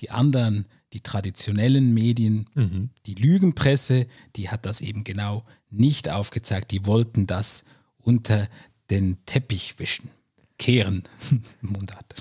die 0.00 0.10
anderen, 0.10 0.66
die 0.92 1.00
traditionellen 1.00 1.92
Medien, 1.92 2.48
mhm. 2.54 2.90
die 3.06 3.14
Lügenpresse, 3.14 4.06
die 4.36 4.48
hat 4.50 4.64
das 4.66 4.80
eben 4.80 5.04
genau 5.04 5.44
nicht 5.70 6.08
aufgezeigt. 6.08 6.70
Die 6.70 6.86
wollten 6.86 7.26
das 7.26 7.64
unter 7.98 8.48
den 8.90 9.18
Teppich 9.26 9.78
wischen, 9.78 10.10
kehren, 10.58 11.02
Mundart. 11.60 12.14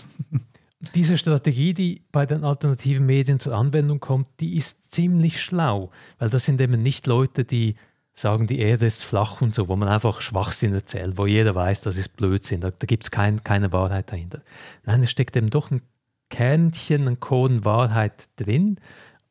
Diese 0.94 1.18
Strategie, 1.18 1.74
die 1.74 2.04
bei 2.12 2.26
den 2.26 2.44
alternativen 2.44 3.06
Medien 3.06 3.40
zur 3.40 3.56
Anwendung 3.56 4.00
kommt, 4.00 4.28
die 4.40 4.56
ist 4.56 4.92
ziemlich 4.92 5.42
schlau, 5.42 5.92
weil 6.20 6.30
das 6.30 6.46
sind 6.46 6.62
eben 6.62 6.82
nicht 6.82 7.08
Leute, 7.08 7.44
die 7.44 7.76
sagen, 8.14 8.48
die 8.48 8.60
Erde 8.60 8.86
ist 8.86 9.04
flach 9.04 9.42
und 9.42 9.54
so, 9.54 9.68
wo 9.68 9.76
man 9.76 9.90
einfach 9.90 10.22
Schwachsinn 10.22 10.74
erzählt, 10.74 11.18
wo 11.18 11.26
jeder 11.26 11.54
weiß, 11.54 11.82
das 11.82 11.98
ist 11.98 12.16
Blödsinn, 12.16 12.62
da, 12.62 12.72
da 12.72 12.86
gibt 12.86 13.04
es 13.04 13.12
kein, 13.12 13.44
keine 13.44 13.74
Wahrheit 13.74 14.12
dahinter. 14.12 14.42
Nein, 14.86 15.04
es 15.04 15.12
steckt 15.12 15.36
eben 15.36 15.50
doch 15.50 15.72
ein 15.72 15.82
Kernchen, 16.30 17.08
ein 17.08 17.20
Korn 17.20 17.66
Wahrheit 17.66 18.26
drin, 18.38 18.80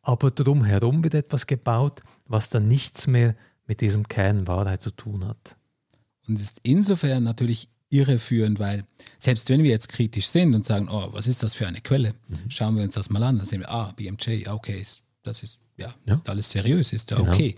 aber 0.03 0.31
drumherum 0.31 1.03
wird 1.03 1.15
etwas 1.15 1.47
gebaut, 1.47 2.03
was 2.27 2.51
dann 2.51 2.69
nichts 2.69 3.07
mehr 3.07 3.35
mit 3.67 3.81
diesem 3.81 4.09
Kern 4.09 4.47
Wahrheit 4.47 4.83
zu 4.83 4.91
tun 4.91 5.27
hat. 5.27 5.57
Und 6.27 6.37
es 6.37 6.43
ist 6.43 6.61
insofern 6.63 7.25
natürlich 7.25 7.69
irreführend, 7.91 8.59
weil 8.59 8.85
selbst 9.19 9.49
wenn 9.51 9.63
wir 9.63 9.71
jetzt 9.71 9.89
kritisch 9.89 10.27
sind 10.27 10.55
und 10.55 10.65
sagen, 10.65 10.89
oh, 10.91 11.09
was 11.13 11.27
ist 11.27 11.43
das 11.43 11.55
für 11.55 11.67
eine 11.67 11.81
Quelle, 11.81 12.15
mhm. 12.29 12.51
schauen 12.51 12.77
wir 12.77 12.83
uns 12.83 12.95
das 12.95 13.11
mal 13.11 13.23
an, 13.23 13.39
dann 13.39 13.47
sehen 13.47 13.61
wir, 13.61 13.71
ah, 13.71 13.93
BMJ, 13.97 14.49
okay, 14.49 14.83
das 15.23 15.43
ist 15.43 15.61
ja, 15.77 15.95
ja. 16.07 16.15
Ist 16.15 16.29
alles 16.29 16.51
seriös, 16.51 16.93
ist 16.93 17.11
ja 17.11 17.19
genau. 17.19 17.33
okay. 17.33 17.57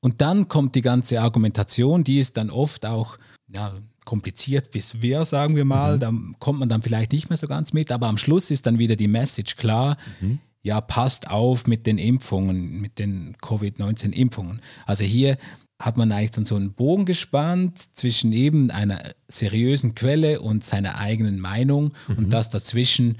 Und 0.00 0.20
dann 0.20 0.48
kommt 0.48 0.74
die 0.74 0.82
ganze 0.82 1.20
Argumentation, 1.20 2.04
die 2.04 2.18
ist 2.18 2.36
dann 2.36 2.50
oft 2.50 2.84
auch 2.86 3.18
ja, 3.48 3.74
kompliziert 4.04 4.70
bis 4.70 4.92
schwer, 4.92 5.24
sagen 5.24 5.56
wir 5.56 5.64
mal. 5.64 5.96
Mhm. 5.96 6.00
Da 6.00 6.12
kommt 6.38 6.58
man 6.58 6.68
dann 6.68 6.82
vielleicht 6.82 7.12
nicht 7.12 7.30
mehr 7.30 7.38
so 7.38 7.46
ganz 7.46 7.72
mit, 7.72 7.90
aber 7.90 8.08
am 8.08 8.18
Schluss 8.18 8.50
ist 8.50 8.66
dann 8.66 8.78
wieder 8.78 8.96
die 8.96 9.08
Message 9.08 9.56
klar. 9.56 9.96
Mhm. 10.20 10.40
Ja, 10.64 10.80
passt 10.80 11.30
auf 11.30 11.66
mit 11.66 11.86
den 11.86 11.98
Impfungen, 11.98 12.80
mit 12.80 12.98
den 12.98 13.36
Covid-19-Impfungen. 13.40 14.60
Also 14.86 15.04
hier 15.04 15.36
hat 15.78 15.96
man 15.98 16.10
eigentlich 16.10 16.30
dann 16.30 16.46
so 16.46 16.56
einen 16.56 16.72
Bogen 16.72 17.04
gespannt 17.04 17.78
zwischen 17.94 18.32
eben 18.32 18.70
einer 18.70 19.14
seriösen 19.28 19.94
Quelle 19.94 20.40
und 20.40 20.64
seiner 20.64 20.96
eigenen 20.96 21.38
Meinung 21.38 21.92
mhm. 22.08 22.16
und 22.16 22.32
das 22.32 22.48
dazwischen, 22.48 23.18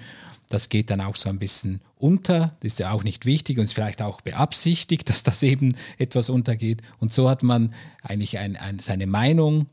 das 0.49 0.71
geht 0.71 0.91
dann 0.91 1.03
auch 1.03 1.17
so 1.17 1.29
ein 1.29 1.39
bisschen 1.39 1.81
unter, 1.97 2.57
das 2.61 2.73
ist 2.73 2.79
ja 2.79 2.93
auch 2.93 3.05
nicht 3.05 3.27
wichtig 3.27 3.59
und 3.59 3.65
ist 3.65 3.75
vielleicht 3.75 4.01
auch 4.01 4.23
beabsichtigt, 4.23 5.09
dass 5.11 5.23
das 5.23 5.43
eben 5.43 5.77
etwas 5.99 6.31
untergeht. 6.31 6.81
Und 6.99 7.13
so 7.13 7.29
hat 7.29 7.43
man 7.43 7.75
eigentlich 8.03 8.39
ein, 8.39 8.57
ein, 8.57 8.79
seine 8.79 9.07
Meinung 9.07 9.67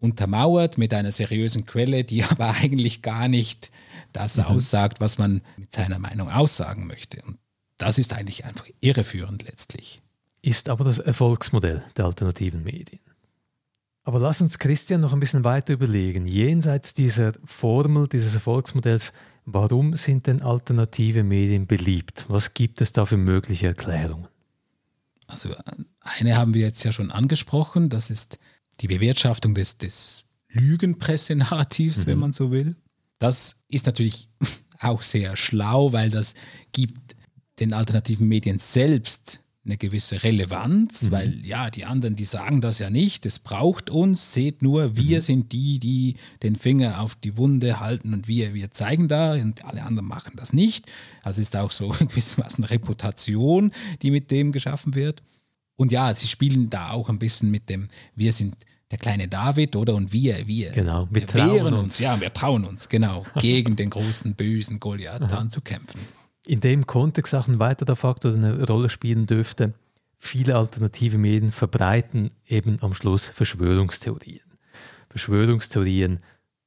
untermauert 0.00 0.78
mit 0.78 0.92
einer 0.92 1.12
seriösen 1.12 1.66
Quelle, 1.66 2.02
die 2.02 2.24
aber 2.28 2.50
eigentlich 2.50 3.02
gar 3.02 3.28
nicht 3.28 3.70
das 4.12 4.36
mhm. 4.36 4.44
aussagt, 4.44 5.00
was 5.00 5.18
man 5.18 5.42
mit 5.56 5.72
seiner 5.72 5.98
Meinung 5.98 6.30
aussagen 6.30 6.86
möchte. 6.86 7.22
Und 7.22 7.38
das 7.78 7.98
ist 7.98 8.12
eigentlich 8.12 8.44
einfach 8.44 8.66
irreführend 8.80 9.44
letztlich. 9.44 10.02
Ist 10.42 10.68
aber 10.68 10.84
das 10.84 10.98
Erfolgsmodell 10.98 11.84
der 11.96 12.06
alternativen 12.06 12.62
Medien. 12.64 13.00
Aber 14.04 14.18
lass 14.18 14.40
uns 14.40 14.58
Christian 14.58 15.00
noch 15.00 15.12
ein 15.12 15.20
bisschen 15.20 15.44
weiter 15.44 15.72
überlegen. 15.74 16.26
Jenseits 16.26 16.94
dieser 16.94 17.34
Formel, 17.44 18.08
dieses 18.08 18.34
Erfolgsmodells, 18.34 19.12
warum 19.44 19.96
sind 19.96 20.26
denn 20.26 20.42
alternative 20.42 21.22
Medien 21.22 21.66
beliebt? 21.66 22.26
Was 22.28 22.54
gibt 22.54 22.80
es 22.80 22.92
da 22.92 23.06
für 23.06 23.16
mögliche 23.16 23.68
Erklärungen? 23.68 24.26
Also 25.28 25.54
eine 26.00 26.36
haben 26.36 26.52
wir 26.54 26.62
jetzt 26.62 26.82
ja 26.84 26.92
schon 26.92 27.10
angesprochen, 27.10 27.88
das 27.88 28.10
ist 28.10 28.38
die 28.80 28.88
Bewirtschaftung 28.88 29.54
des, 29.54 29.78
des 29.78 30.24
Lügenpressenarrativs, 30.48 31.98
mhm. 31.98 32.06
wenn 32.06 32.18
man 32.18 32.32
so 32.32 32.50
will. 32.50 32.76
Das 33.22 33.62
ist 33.68 33.86
natürlich 33.86 34.28
auch 34.80 35.02
sehr 35.02 35.36
schlau, 35.36 35.92
weil 35.92 36.10
das 36.10 36.34
gibt 36.72 37.14
den 37.60 37.72
alternativen 37.72 38.26
Medien 38.26 38.58
selbst 38.58 39.38
eine 39.64 39.76
gewisse 39.76 40.24
Relevanz, 40.24 41.02
mhm. 41.02 41.10
weil 41.12 41.46
ja, 41.46 41.70
die 41.70 41.84
anderen, 41.84 42.16
die 42.16 42.24
sagen 42.24 42.60
das 42.60 42.80
ja 42.80 42.90
nicht, 42.90 43.24
es 43.24 43.38
braucht 43.38 43.90
uns, 43.90 44.32
seht 44.34 44.60
nur, 44.60 44.96
wir 44.96 45.18
mhm. 45.18 45.22
sind 45.22 45.52
die, 45.52 45.78
die 45.78 46.16
den 46.42 46.56
Finger 46.56 47.00
auf 47.00 47.14
die 47.14 47.36
Wunde 47.36 47.78
halten 47.78 48.12
und 48.12 48.26
wir, 48.26 48.54
wir 48.54 48.72
zeigen 48.72 49.06
da 49.06 49.34
und 49.34 49.64
alle 49.64 49.84
anderen 49.84 50.08
machen 50.08 50.32
das 50.34 50.52
nicht. 50.52 50.90
Also 51.22 51.40
ist 51.40 51.54
auch 51.54 51.70
so 51.70 51.88
gewissermaßen 52.00 52.64
Reputation, 52.64 53.70
die 54.02 54.10
mit 54.10 54.32
dem 54.32 54.50
geschaffen 54.50 54.96
wird. 54.96 55.22
Und 55.76 55.92
ja, 55.92 56.12
sie 56.12 56.26
spielen 56.26 56.70
da 56.70 56.90
auch 56.90 57.08
ein 57.08 57.20
bisschen 57.20 57.52
mit 57.52 57.70
dem, 57.70 57.86
wir 58.16 58.32
sind 58.32 58.56
der 58.92 58.98
kleine 58.98 59.26
David, 59.26 59.74
oder? 59.74 59.94
Und 59.94 60.12
wir, 60.12 60.46
wir, 60.46 60.70
genau, 60.70 61.08
wir, 61.10 61.22
wir 61.22 61.34
wehren 61.34 61.74
uns. 61.74 61.82
uns. 61.84 61.98
Ja, 61.98 62.20
wir 62.20 62.32
trauen 62.32 62.64
uns, 62.64 62.88
genau, 62.88 63.24
gegen 63.40 63.74
den 63.74 63.90
großen, 63.90 64.34
bösen 64.34 64.78
Goliath 64.78 65.32
anzukämpfen. 65.32 66.00
In 66.46 66.60
dem 66.60 66.86
Kontext 66.86 67.34
auch 67.34 67.48
ein 67.48 67.58
weiterer 67.58 67.96
Faktor, 67.96 68.32
der 68.32 68.44
eine 68.44 68.66
Rolle 68.66 68.90
spielen 68.90 69.26
dürfte, 69.26 69.72
viele 70.18 70.56
alternative 70.56 71.16
Medien 71.16 71.52
verbreiten 71.52 72.30
eben 72.46 72.76
am 72.82 72.92
Schluss 72.94 73.28
Verschwörungstheorien. 73.30 74.42
Verschwörungstheorien 75.08 76.20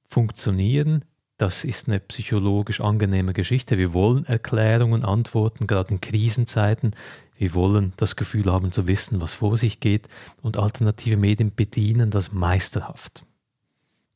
funktionieren, 0.10 1.05
das 1.38 1.63
ist 1.63 1.88
eine 1.88 2.00
psychologisch 2.00 2.82
angenehme 2.82 3.34
Geschichte. 3.34 3.77
Wir 3.77 3.94
wollen 3.94 4.25
Erklärungen, 4.25 5.03
Antworten, 5.03 5.67
gerade 5.67 5.94
in 5.94 6.01
Krisenzeiten. 6.01 6.96
Wir 7.38 7.54
wollen 7.54 7.94
das 7.98 8.15
Gefühl 8.15 8.51
haben 8.51 8.72
zu 8.72 8.88
wissen, 8.88 9.20
was 9.20 9.34
vor 9.34 9.58
sich 9.58 9.80
geht 9.80 10.08
und 10.42 10.58
alternative 10.58 11.18
Medien 11.18 11.54
bedienen 11.54 12.12
das 12.12 12.32
meisterhaft. 12.32 13.24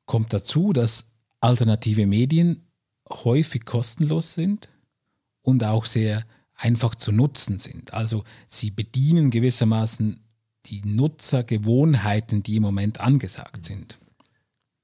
kommt 0.06 0.34
dazu, 0.34 0.74
dass 0.74 1.12
alternative 1.40 2.08
Medien 2.08 2.66
häufig 3.10 3.66
kostenlos 3.66 4.34
sind 4.34 4.70
und 5.42 5.64
auch 5.64 5.86
sehr 5.86 6.26
einfach 6.56 6.96
zu 6.96 7.12
nutzen 7.12 7.60
sind. 7.60 7.94
Also 7.94 8.24
sie 8.48 8.72
bedienen 8.72 9.32
gewissermaßen 9.32 10.20
die 10.66 10.82
Nutzergewohnheiten, 10.82 12.44
die 12.44 12.58
im 12.58 12.64
Moment 12.64 13.00
angesagt 13.00 13.66
sind. 13.66 13.98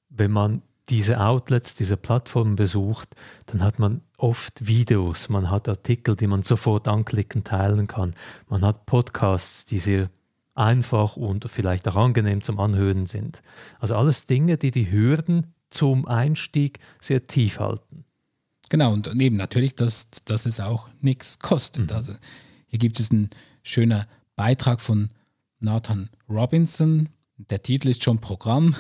Wenn 0.10 0.32
man 0.32 0.62
diese 0.90 1.20
Outlets, 1.20 1.74
diese 1.74 1.98
Plattformen 1.98 2.56
besucht, 2.56 3.16
dann 3.48 3.64
hat 3.64 3.80
man 3.80 4.02
oft 4.18 4.68
Videos, 4.68 5.30
man 5.30 5.50
hat 5.50 5.68
Artikel, 5.68 6.16
die 6.16 6.28
man 6.28 6.44
sofort 6.44 6.88
anklicken, 6.88 7.44
teilen 7.44 7.88
kann. 7.88 8.16
Man 8.50 8.64
hat 8.64 8.86
Podcasts, 8.86 9.66
die 9.66 9.80
sehr 9.80 10.10
einfach 10.54 11.18
und 11.18 11.50
vielleicht 11.50 11.88
auch 11.88 11.96
angenehm 11.96 12.44
zum 12.44 12.60
Anhören 12.60 13.08
sind. 13.08 13.42
Also 13.80 13.96
alles 13.96 14.26
Dinge, 14.26 14.58
die 14.58 14.72
die 14.72 14.92
Hürden 14.92 15.54
zum 15.70 16.08
Einstieg 16.08 16.80
sehr 17.02 17.26
tief 17.26 17.60
halten. 17.60 18.06
Genau, 18.70 18.94
und 18.94 19.08
eben 19.20 19.36
natürlich, 19.36 19.76
dass, 19.76 20.10
dass 20.24 20.46
es 20.46 20.60
auch 20.60 20.90
nichts 21.02 21.40
kostet. 21.40 21.92
Mhm. 21.92 21.96
Also 21.96 22.14
hier 22.68 22.80
gibt 22.80 23.00
es 23.00 23.12
einen 23.12 23.30
schönen 23.64 24.06
Beitrag 24.36 24.82
von 24.82 25.10
Nathan 25.60 26.10
Robinson. 26.30 27.10
Der 27.38 27.62
Titel 27.62 27.90
ist 27.90 28.04
schon 28.04 28.20
Programm. 28.20 28.76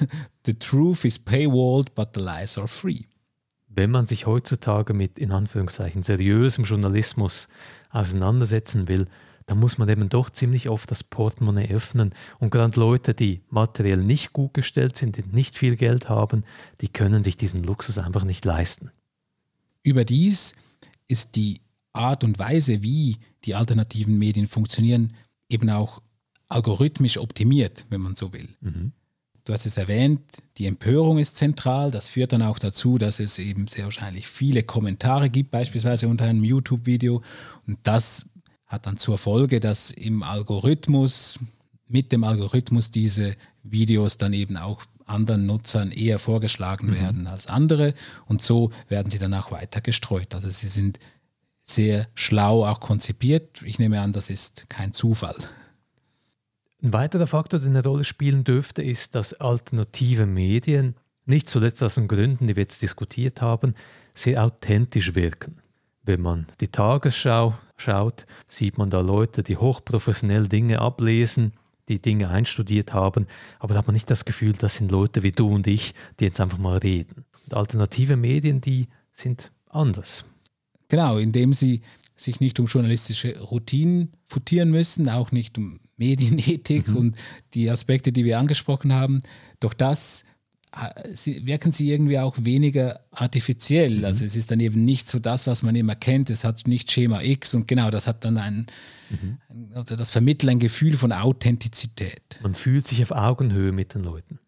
The 0.45 0.55
truth 0.55 1.05
is 1.05 1.19
paywalled, 1.19 1.93
but 1.95 2.09
the 2.15 2.21
lies 2.21 2.57
are 2.57 2.67
free. 2.67 3.03
Wenn 3.67 3.91
man 3.91 4.07
sich 4.07 4.25
heutzutage 4.25 4.93
mit 4.93 5.19
in 5.19 5.31
Anführungszeichen 5.31 6.03
seriösem 6.03 6.63
Journalismus 6.63 7.50
auseinandersetzen 7.89 8.88
will, 8.88 9.07
dann 9.47 9.59
muss 9.59 9.77
man 9.77 9.89
eben 9.89 10.09
doch 10.09 10.29
ziemlich 10.29 10.69
oft 10.69 10.89
das 10.89 11.03
Portemonnaie 11.03 11.69
öffnen. 11.69 12.15
Und 12.39 12.50
gerade 12.50 12.79
Leute, 12.79 13.13
die 13.13 13.41
materiell 13.50 13.97
nicht 13.97 14.33
gut 14.33 14.53
gestellt 14.53 14.97
sind, 14.97 15.17
die 15.17 15.24
nicht 15.35 15.57
viel 15.57 15.75
Geld 15.75 16.09
haben, 16.09 16.45
die 16.81 16.88
können 16.88 17.24
sich 17.24 17.38
diesen 17.38 17.63
Luxus 17.63 17.97
einfach 17.97 18.24
nicht 18.24 18.45
leisten. 18.45 18.91
Überdies 19.83 20.55
ist 21.07 21.35
die 21.35 21.62
Art 21.93 22.24
und 22.24 22.39
Weise, 22.39 22.81
wie 22.81 23.17
die 23.43 23.55
alternativen 23.55 24.17
Medien 24.17 24.47
funktionieren, 24.47 25.13
eben 25.47 25.69
auch 25.69 26.01
algorithmisch 26.49 27.17
optimiert, 27.17 27.85
wenn 27.89 28.01
man 28.01 28.15
so 28.15 28.33
will. 28.33 28.49
Mhm. 28.61 28.91
Du 29.45 29.53
hast 29.53 29.67
es 29.67 29.77
erwähnt, 29.77 30.21
die 30.57 30.65
Empörung 30.65 31.19
ist 31.19 31.37
zentral. 31.37 31.91
Das 31.91 32.07
führt 32.07 32.33
dann 32.33 32.41
auch 32.41 32.57
dazu, 32.57 32.97
dass 32.97 33.19
es 33.19 33.37
eben 33.37 33.67
sehr 33.67 33.83
wahrscheinlich 33.83 34.27
viele 34.27 34.63
Kommentare 34.63 35.29
gibt, 35.29 35.51
beispielsweise 35.51 36.07
unter 36.07 36.25
einem 36.25 36.43
YouTube-Video. 36.43 37.21
Und 37.67 37.77
das 37.83 38.25
hat 38.65 38.87
dann 38.87 38.97
zur 38.97 39.19
Folge, 39.19 39.59
dass 39.59 39.91
im 39.91 40.23
Algorithmus, 40.23 41.37
mit 41.87 42.11
dem 42.11 42.23
Algorithmus 42.23 42.89
diese 42.89 43.35
Videos 43.61 44.17
dann 44.17 44.33
eben 44.33 44.57
auch 44.57 44.81
anderen 45.05 45.45
Nutzern 45.45 45.91
eher 45.91 46.17
vorgeschlagen 46.17 46.87
mhm. 46.87 46.95
werden 46.95 47.27
als 47.27 47.45
andere 47.45 47.93
und 48.25 48.41
so 48.41 48.71
werden 48.87 49.11
sie 49.11 49.19
dann 49.19 49.35
auch 49.35 49.51
weiter 49.51 49.81
gestreut. 49.81 50.33
Also 50.33 50.49
sie 50.49 50.67
sind 50.67 50.99
sehr 51.63 52.07
schlau 52.15 52.65
auch 52.65 52.79
konzipiert. 52.79 53.61
Ich 53.63 53.79
nehme 53.79 54.01
an, 54.01 54.13
das 54.13 54.29
ist 54.29 54.67
kein 54.69 54.93
Zufall. 54.93 55.35
Ein 56.86 56.94
weiterer 56.94 57.25
Faktor, 57.25 57.60
der 57.60 57.70
eine 57.70 57.84
Rolle 57.84 58.04
spielen 58.04 58.44
dürfte, 58.44 58.84
ist, 58.84 59.15
dass 59.15 59.34
alternative 59.34 60.27
Medien, 60.27 60.94
nicht 61.25 61.50
zuletzt 61.50 61.84
aus 61.84 61.96
den 61.96 62.08
Gründen, 62.08 62.46
die 62.46 62.56
wir 62.56 62.62
jetzt 62.62 62.84
diskutiert 62.84 63.41
haben, 63.41 63.74
sehr 64.13 64.45
authentisch 64.45 65.15
wirken. 65.15 65.58
Wenn 66.04 66.21
man 66.21 66.45
die 66.62 66.67
Tagesschau 66.67 67.56
schaut, 67.76 68.28
sieht 68.48 68.78
man 68.78 68.91
da 68.91 69.00
Leute, 69.00 69.41
die 69.41 69.58
hochprofessionell 69.58 70.48
Dinge 70.48 70.80
ablesen, 70.80 71.54
die 71.89 72.00
Dinge 72.00 72.30
einstudiert 72.30 72.93
haben, 72.93 73.26
aber 73.58 73.74
da 73.74 73.80
hat 73.80 73.88
man 73.88 73.95
nicht 73.95 74.12
das 74.12 74.24
Gefühl, 74.24 74.54
das 74.54 74.76
sind 74.76 74.91
Leute 74.91 75.24
wie 75.24 75.32
du 75.32 75.50
und 75.50 75.65
ich, 75.65 75.95
die 76.19 76.26
jetzt 76.26 76.39
einfach 76.39 76.60
mal 76.60 76.78
reden. 76.78 77.26
Und 77.45 77.56
alternative 77.56 78.15
Medien, 78.15 78.62
die 78.62 78.89
sind 79.12 79.52
anders. 79.71 80.24
Genau, 80.89 81.17
indem 81.17 81.54
sie 81.54 81.82
sich 82.15 82.39
nicht 82.41 82.60
um 82.60 82.67
journalistische 82.67 83.39
Routinen 83.39 84.12
futieren 84.28 84.69
müssen, 84.69 85.10
auch 85.10 85.32
nicht 85.32 85.58
um 85.58 85.80
Medienethik 85.97 86.88
mhm. 86.88 86.97
und 86.97 87.15
die 87.53 87.69
Aspekte, 87.69 88.12
die 88.12 88.25
wir 88.25 88.39
angesprochen 88.39 88.93
haben. 88.93 89.21
Doch 89.60 89.73
das 89.73 90.25
wirken 91.23 91.71
sie 91.71 91.89
irgendwie 91.89 92.19
auch 92.19 92.36
weniger 92.41 92.99
artifiziell. 93.12 93.99
Mhm. 93.99 94.05
Also 94.05 94.25
es 94.25 94.36
ist 94.36 94.51
dann 94.51 94.60
eben 94.60 94.84
nicht 94.84 95.08
so 95.08 95.19
das, 95.19 95.47
was 95.47 95.63
man 95.63 95.75
immer 95.75 95.95
kennt. 95.95 96.29
Es 96.29 96.43
hat 96.43 96.67
nicht 96.67 96.91
Schema 96.91 97.21
X 97.21 97.53
und 97.53 97.67
genau, 97.67 97.89
das 97.89 98.08
hat 98.08 98.25
dann 98.25 98.38
ein, 98.38 98.67
mhm. 99.10 99.38
ein 99.49 99.71
also 99.73 99.95
das 99.95 100.12
vermittelt 100.12 100.51
ein 100.51 100.60
Gefühl 100.60 100.97
von 100.97 101.12
Authentizität. 101.12 102.39
Man 102.43 102.55
fühlt 102.55 102.88
sich 102.88 103.01
auf 103.01 103.12
Augenhöhe 103.12 103.71
mit 103.71 103.93
den 103.93 104.03
Leuten. 104.03 104.39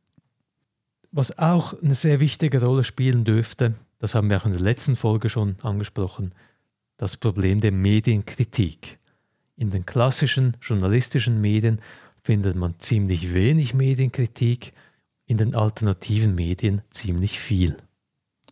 Was 1.12 1.38
auch 1.38 1.82
eine 1.82 1.96
sehr 1.96 2.20
wichtige 2.20 2.62
Rolle 2.62 2.84
spielen 2.84 3.24
dürfte, 3.24 3.76
das 4.00 4.14
haben 4.14 4.30
wir 4.30 4.38
auch 4.38 4.46
in 4.46 4.52
der 4.52 4.62
letzten 4.62 4.96
Folge 4.96 5.30
schon 5.30 5.56
angesprochen, 5.62 6.34
das 6.98 7.16
Problem 7.16 7.62
der 7.62 7.72
Medienkritik. 7.72 8.97
In 9.58 9.72
den 9.72 9.86
klassischen 9.86 10.56
journalistischen 10.62 11.42
Medien 11.42 11.82
findet 12.22 12.56
man 12.56 12.80
ziemlich 12.80 13.34
wenig 13.34 13.74
Medienkritik 13.74 14.72
in 15.26 15.38
den 15.38 15.56
alternativen 15.56 16.36
Medien 16.36 16.84
ziemlich 16.92 17.40
viel. 17.40 17.78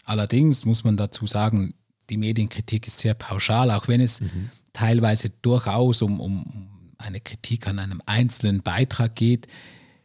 Allerdings 0.03 0.65
muss 0.65 0.83
man 0.83 0.97
dazu 0.97 1.27
sagen, 1.27 1.75
die 2.09 2.17
Medienkritik 2.17 2.87
ist 2.87 2.99
sehr 2.99 3.13
pauschal, 3.13 3.71
auch 3.71 3.87
wenn 3.87 4.01
es 4.01 4.21
mhm. 4.21 4.49
teilweise 4.73 5.29
durchaus 5.41 6.01
um, 6.01 6.19
um 6.19 6.69
eine 6.97 7.19
Kritik 7.19 7.67
an 7.67 7.79
einem 7.79 8.01
einzelnen 8.05 8.61
Beitrag 8.61 9.15
geht, 9.15 9.47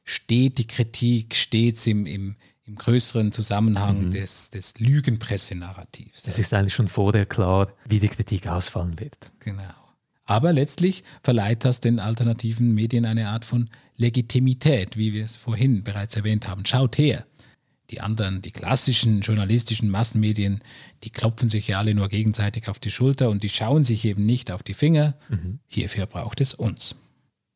steht 0.04 0.58
die 0.58 0.66
Kritik 0.66 1.34
stets 1.34 1.86
im, 1.86 2.06
im, 2.06 2.36
im 2.64 2.76
größeren 2.76 3.32
Zusammenhang 3.32 4.06
mhm. 4.06 4.10
des, 4.10 4.50
des 4.50 4.78
Lügenpresse-Narrativs. 4.78 6.26
Es 6.26 6.38
ist 6.38 6.52
eigentlich 6.52 6.74
schon 6.74 6.88
vorher 6.88 7.26
klar, 7.26 7.72
wie 7.86 8.00
die 8.00 8.08
Kritik 8.08 8.46
ausfallen 8.46 8.98
wird. 8.98 9.32
Genau. 9.40 9.79
Aber 10.30 10.52
letztlich 10.52 11.02
verleiht 11.24 11.64
das 11.64 11.80
den 11.80 11.98
alternativen 11.98 12.72
Medien 12.72 13.04
eine 13.04 13.30
Art 13.30 13.44
von 13.44 13.68
Legitimität, 13.96 14.96
wie 14.96 15.12
wir 15.12 15.24
es 15.24 15.34
vorhin 15.34 15.82
bereits 15.82 16.14
erwähnt 16.14 16.46
haben. 16.46 16.64
Schaut 16.64 16.98
her. 16.98 17.26
Die 17.90 18.00
anderen, 18.00 18.40
die 18.40 18.52
klassischen 18.52 19.22
journalistischen 19.22 19.90
Massenmedien, 19.90 20.60
die 21.02 21.10
klopfen 21.10 21.48
sich 21.48 21.66
ja 21.66 21.80
alle 21.80 21.96
nur 21.96 22.08
gegenseitig 22.08 22.68
auf 22.68 22.78
die 22.78 22.92
Schulter 22.92 23.28
und 23.28 23.42
die 23.42 23.48
schauen 23.48 23.82
sich 23.82 24.04
eben 24.04 24.24
nicht 24.24 24.52
auf 24.52 24.62
die 24.62 24.74
Finger. 24.74 25.16
Mhm. 25.30 25.58
Hierfür 25.66 26.06
braucht 26.06 26.40
es 26.40 26.54
uns. 26.54 26.94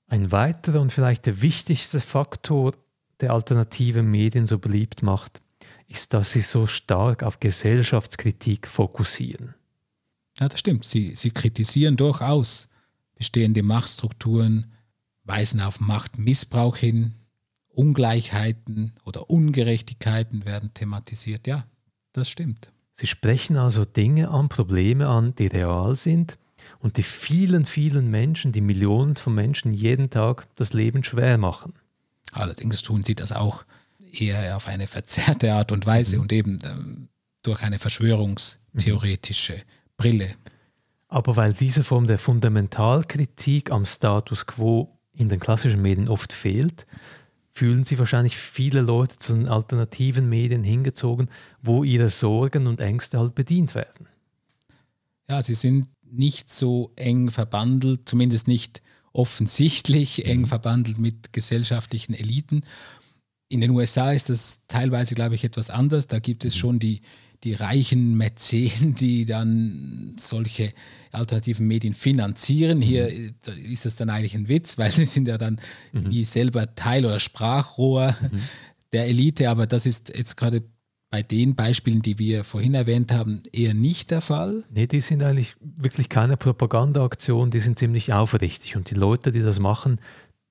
Ein 0.08 0.32
weiterer 0.32 0.80
und 0.80 0.90
vielleicht 0.90 1.26
der 1.26 1.42
wichtigste 1.42 2.00
Faktor, 2.00 2.72
der 3.20 3.34
alternative 3.34 4.02
Medien 4.02 4.48
so 4.48 4.58
beliebt 4.58 5.00
macht, 5.00 5.42
ist, 5.86 6.12
dass 6.12 6.32
sie 6.32 6.40
so 6.40 6.66
stark 6.66 7.22
auf 7.22 7.38
Gesellschaftskritik 7.38 8.66
fokussieren. 8.66 9.54
Ja, 10.38 10.48
das 10.48 10.60
stimmt. 10.60 10.84
Sie, 10.84 11.14
sie 11.14 11.30
kritisieren 11.30 11.96
durchaus 11.96 12.68
bestehende 13.14 13.62
Machtstrukturen, 13.62 14.72
weisen 15.24 15.60
auf 15.60 15.80
Machtmissbrauch 15.80 16.76
hin, 16.76 17.14
Ungleichheiten 17.68 18.92
oder 19.04 19.30
Ungerechtigkeiten 19.30 20.44
werden 20.44 20.72
thematisiert. 20.74 21.46
Ja, 21.46 21.66
das 22.12 22.28
stimmt. 22.28 22.70
Sie 22.92 23.06
sprechen 23.06 23.56
also 23.56 23.84
Dinge 23.84 24.30
an, 24.30 24.48
Probleme 24.48 25.08
an, 25.08 25.34
die 25.34 25.48
real 25.48 25.96
sind 25.96 26.38
und 26.78 26.96
die 26.96 27.02
vielen, 27.02 27.66
vielen 27.66 28.10
Menschen, 28.10 28.52
die 28.52 28.60
Millionen 28.60 29.16
von 29.16 29.34
Menschen 29.34 29.74
jeden 29.74 30.10
Tag 30.10 30.46
das 30.54 30.72
Leben 30.72 31.02
schwer 31.02 31.38
machen. 31.38 31.74
Allerdings 32.32 32.82
tun 32.82 33.02
sie 33.02 33.14
das 33.14 33.32
auch 33.32 33.64
eher 34.12 34.56
auf 34.56 34.68
eine 34.68 34.86
verzerrte 34.86 35.52
Art 35.54 35.72
und 35.72 35.86
Weise 35.86 36.16
mhm. 36.16 36.22
und 36.22 36.32
eben 36.32 36.58
ähm, 36.64 37.08
durch 37.42 37.62
eine 37.62 37.78
verschwörungstheoretische 37.78 39.54
mhm. 39.54 39.62
Brille. 39.96 40.34
Aber 41.08 41.36
weil 41.36 41.52
diese 41.52 41.84
Form 41.84 42.06
der 42.06 42.18
Fundamentalkritik 42.18 43.70
am 43.70 43.86
Status 43.86 44.46
quo 44.46 44.98
in 45.12 45.28
den 45.28 45.40
klassischen 45.40 45.80
Medien 45.80 46.08
oft 46.08 46.32
fehlt, 46.32 46.86
fühlen 47.52 47.84
sich 47.84 47.98
wahrscheinlich 47.98 48.36
viele 48.36 48.80
Leute 48.80 49.18
zu 49.18 49.32
den 49.32 49.48
alternativen 49.48 50.28
Medien 50.28 50.64
hingezogen, 50.64 51.28
wo 51.62 51.84
ihre 51.84 52.10
Sorgen 52.10 52.66
und 52.66 52.80
Ängste 52.80 53.18
halt 53.18 53.36
bedient 53.36 53.76
werden. 53.76 54.08
Ja, 55.28 55.42
sie 55.42 55.54
sind 55.54 55.88
nicht 56.02 56.50
so 56.52 56.92
eng 56.96 57.30
verbandelt, 57.30 58.08
zumindest 58.08 58.48
nicht 58.48 58.82
offensichtlich 59.12 60.26
eng 60.26 60.42
mhm. 60.42 60.46
verbandelt 60.46 60.98
mit 60.98 61.32
gesellschaftlichen 61.32 62.14
Eliten. 62.14 62.64
In 63.48 63.60
den 63.60 63.70
USA 63.70 64.10
ist 64.10 64.30
das 64.30 64.66
teilweise, 64.66 65.14
glaube 65.14 65.36
ich, 65.36 65.44
etwas 65.44 65.70
anders. 65.70 66.08
Da 66.08 66.18
gibt 66.18 66.44
es 66.44 66.56
mhm. 66.56 66.58
schon 66.58 66.78
die, 66.80 67.02
die 67.44 67.54
reichen 67.54 68.16
Mäzen, 68.16 68.94
die 68.94 69.24
dann 69.26 70.16
solche 70.18 70.72
alternativen 71.12 71.66
Medien 71.66 71.94
finanzieren. 71.94 72.80
Hier 72.80 73.10
mhm. 73.10 73.34
ist 73.70 73.86
das 73.86 73.96
dann 73.96 74.10
eigentlich 74.10 74.34
ein 74.34 74.48
Witz, 74.48 74.78
weil 74.78 74.90
sie 74.90 75.06
sind 75.06 75.28
ja 75.28 75.38
dann 75.38 75.60
mhm. 75.92 76.10
wie 76.10 76.24
selber 76.24 76.74
Teil 76.74 77.04
oder 77.04 77.20
Sprachrohr 77.20 78.16
mhm. 78.20 78.40
der 78.92 79.06
Elite, 79.06 79.48
aber 79.50 79.66
das 79.66 79.86
ist 79.86 80.12
jetzt 80.16 80.36
gerade 80.36 80.64
bei 81.10 81.22
den 81.22 81.54
Beispielen, 81.54 82.02
die 82.02 82.18
wir 82.18 82.42
vorhin 82.42 82.74
erwähnt 82.74 83.12
haben, 83.12 83.42
eher 83.52 83.72
nicht 83.72 84.10
der 84.10 84.20
Fall. 84.20 84.64
Nee, 84.70 84.88
die 84.88 85.00
sind 85.00 85.22
eigentlich 85.22 85.54
wirklich 85.60 86.08
keine 86.08 86.36
Propagandaaktion, 86.36 87.52
die 87.52 87.60
sind 87.60 87.78
ziemlich 87.78 88.12
aufrichtig 88.12 88.74
und 88.74 88.90
die 88.90 88.96
Leute, 88.96 89.30
die 89.30 89.42
das 89.42 89.60
machen, 89.60 90.00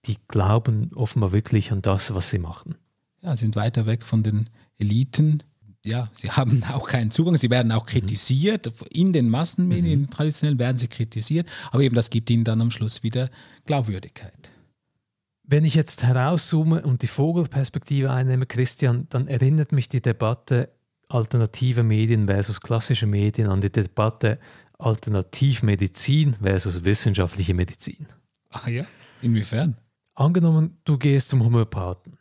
die 0.06 0.16
glauben 0.30 0.92
offenbar 0.96 1.34
wirklich 1.34 1.74
an 1.74 1.82
das, 1.82 2.14
was 2.14 2.30
sie 2.30 2.40
machen. 2.40 2.76
ja, 3.22 3.36
sind 3.36 3.58
weiter 3.58 3.86
weg 3.86 4.04
von 4.04 4.24
den 4.24 4.50
Eliten. 4.78 5.44
Ja, 5.86 6.10
sie 6.13 6.32
haben 6.32 6.63
auch 6.72 6.88
keinen 6.88 7.12
Zugang. 7.12 7.38
Sie 7.38 7.50
werden 7.50 7.72
auch 7.72 7.86
kritisiert. 7.86 8.72
In 8.89 9.13
den 9.13 9.30
Massenmedien, 9.30 10.02
mhm. 10.02 10.10
traditionell 10.10 10.58
werden 10.58 10.78
sie 10.78 10.88
kritisiert. 10.88 11.48
Aber 11.72 11.84
eben 11.84 11.96
das 11.96 12.10
gibt 12.10 12.30
ihnen 12.30 12.43
dann 12.43 12.62
am 12.62 12.72
Schluss 12.72 13.04
wieder 13.04 13.30
Glaubwürdigkeit. 13.65 14.52
Wenn 15.46 15.65
ich 15.65 15.76
jetzt 15.76 16.04
herauszoome 16.04 16.84
und 16.84 17.02
die 17.02 17.08
Vogelperspektive 17.08 18.10
einnehme, 18.10 18.46
Christian, 18.46 19.08
dann 19.10 19.28
erinnert 19.28 19.74
mich 19.74 19.89
die 19.89 20.02
Debatte 20.02 20.69
alternative 21.10 21.84
Medien 21.84 22.28
versus 22.28 22.62
klassische 22.62 23.06
Medien 23.06 23.50
an 23.50 23.60
die 23.60 23.72
Debatte 23.72 24.39
Alternativmedizin 24.80 26.36
versus 26.41 26.84
wissenschaftliche 26.84 27.54
Medizin. 27.54 28.08
Ah 28.50 28.69
ja? 28.69 28.86
Inwiefern? 29.22 29.78
Angenommen, 30.15 30.78
du 30.86 30.98
gehst 30.98 31.30
zum 31.30 31.43
Homöopathen. 31.43 32.17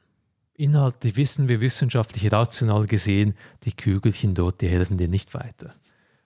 Inhaltlich 0.54 1.16
wissen 1.16 1.48
wir 1.48 1.60
wissenschaftlich 1.60 2.30
rational 2.30 2.86
gesehen, 2.86 3.34
die 3.64 3.72
Kügelchen 3.72 4.34
dort, 4.34 4.60
die 4.60 4.68
helfen 4.68 4.98
dir 4.98 5.08
nicht 5.08 5.34
weiter. 5.34 5.74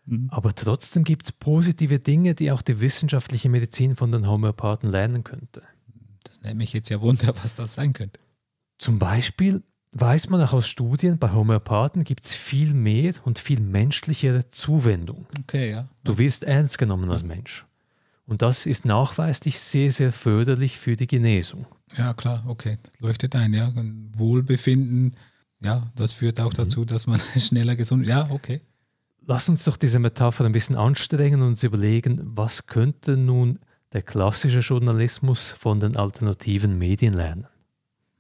Mhm. 0.05 0.29
Aber 0.31 0.55
trotzdem 0.55 1.05
gibt 1.05 1.25
es 1.25 1.33
positive 1.33 1.99
Dinge, 1.99 2.35
die 2.35 2.51
auch 2.51 2.62
die 2.62 2.81
wissenschaftliche 2.81 3.49
Medizin 3.49 3.97
von 3.97 4.11
den 4.12 4.27
Homöopathen 4.27 4.91
lernen 4.91 5.25
könnte. 5.25 5.62
Das 6.25 6.41
nennt 6.43 6.59
mich 6.59 6.73
jetzt 6.73 6.89
ja 6.89 7.01
Wunder, 7.01 7.35
was 7.43 7.55
das 7.55 7.75
sein 7.75 7.93
könnte. 7.93 8.19
Zum 8.79 8.99
Beispiel 8.99 9.62
weiß 9.93 10.29
man 10.29 10.43
auch 10.43 10.53
aus 10.53 10.69
Studien, 10.69 11.19
bei 11.19 11.33
Homöopathen 11.33 12.05
gibt 12.05 12.27
es 12.27 12.35
viel 12.35 12.75
mehr 12.75 13.15
und 13.25 13.39
viel 13.39 13.61
menschlichere 13.61 14.49
Zuwendung. 14.49 15.27
Okay, 15.41 15.71
ja. 15.71 15.89
Du 16.05 16.19
wirst 16.19 16.43
ernst 16.43 16.79
genommen 16.79 17.11
als 17.11 17.23
Mensch. 17.23 17.65
Und 18.27 18.43
das 18.43 18.67
ist 18.67 18.85
nachweislich 18.85 19.61
sehr, 19.61 19.93
sehr 19.93 20.12
förderlich 20.12 20.79
für 20.79 20.97
die 20.97 21.07
Genesung. 21.07 21.67
Ja, 21.97 22.12
klar, 22.12 22.43
okay. 22.47 22.79
Leuchtet 22.99 23.37
ein, 23.37 23.55
ja. 23.55 23.73
Wohlbefinden, 24.17 25.15
ja, 25.62 25.91
das 25.95 26.12
führt 26.12 26.41
auch 26.41 26.53
mhm. 26.53 26.57
dazu, 26.57 26.85
dass 26.85 27.07
man 27.07 27.21
schneller 27.39 27.77
gesund 27.77 28.03
ist. 28.03 28.09
Ja, 28.09 28.29
okay. 28.31 28.61
Lass 29.25 29.49
uns 29.49 29.65
doch 29.65 29.77
diese 29.77 29.99
Metapher 29.99 30.45
ein 30.45 30.53
bisschen 30.53 30.77
anstrengen 30.77 31.41
und 31.41 31.49
uns 31.49 31.65
überlegen, 31.65 32.21
was 32.23 32.67
könnte 32.67 33.17
nun 33.17 33.59
der 33.93 34.03
klassische 34.03 34.61
Journalismus 34.61 35.53
von 35.53 35.81
den 35.81 35.97
alternativen 35.97 36.79
Medien 36.79 37.15
lernen? 37.15 37.47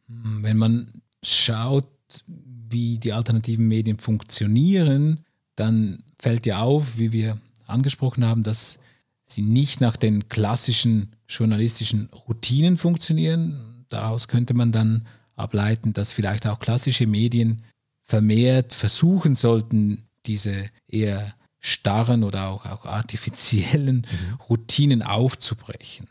Hm, 0.08 0.42
wenn 0.42 0.56
man 0.56 1.02
schaut, 1.22 1.88
wie 2.26 2.98
die 2.98 3.12
alternativen 3.12 3.68
Medien 3.68 3.98
funktionieren, 3.98 5.24
dann 5.54 6.02
fällt 6.18 6.46
ja 6.46 6.60
auf, 6.60 6.98
wie 6.98 7.12
wir 7.12 7.38
angesprochen 7.66 8.24
haben, 8.24 8.42
dass 8.42 8.78
sie 9.26 9.42
nicht 9.42 9.80
nach 9.80 9.96
den 9.96 10.28
klassischen 10.28 11.12
journalistischen 11.28 12.08
Routinen 12.28 12.76
funktionieren. 12.76 13.84
Daraus 13.88 14.28
könnte 14.28 14.54
man 14.54 14.72
dann 14.72 15.06
ableiten, 15.34 15.92
dass 15.92 16.12
vielleicht 16.12 16.46
auch 16.46 16.58
klassische 16.58 17.06
Medien 17.06 17.62
vermehrt 18.04 18.72
versuchen 18.72 19.34
sollten, 19.34 20.06
diese 20.26 20.70
eher 20.88 21.34
starren 21.60 22.22
oder 22.22 22.48
auch, 22.48 22.64
auch 22.64 22.84
artifiziellen 22.86 23.96
mhm. 23.96 24.34
Routinen 24.48 25.02
aufzubrechen. 25.02 26.08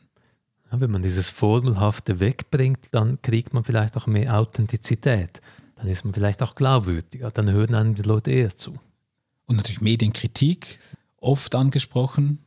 Wenn 0.72 0.92
man 0.92 1.04
dieses 1.04 1.30
Formelhafte 1.30 2.20
wegbringt, 2.20 2.90
dann 2.92 3.22
kriegt 3.22 3.54
man 3.54 3.64
vielleicht 3.64 3.96
auch 3.96 4.08
mehr 4.08 4.38
Authentizität. 4.38 5.42
Dann 5.78 5.88
ist 5.88 6.04
man 6.04 6.14
vielleicht 6.14 6.42
auch 6.44 6.56
glaubwürdiger. 6.56 7.32
Dann 7.32 7.50
hören 7.50 7.76
einem 7.76 7.96
die 7.96 8.02
Leute 8.02 8.32
eher 8.32 8.58
zu. 8.58 8.74
Und 9.46 9.56
natürlich 9.58 9.80
Medienkritik, 9.80 10.80
oft 11.18 11.56
angesprochen. 11.56 12.40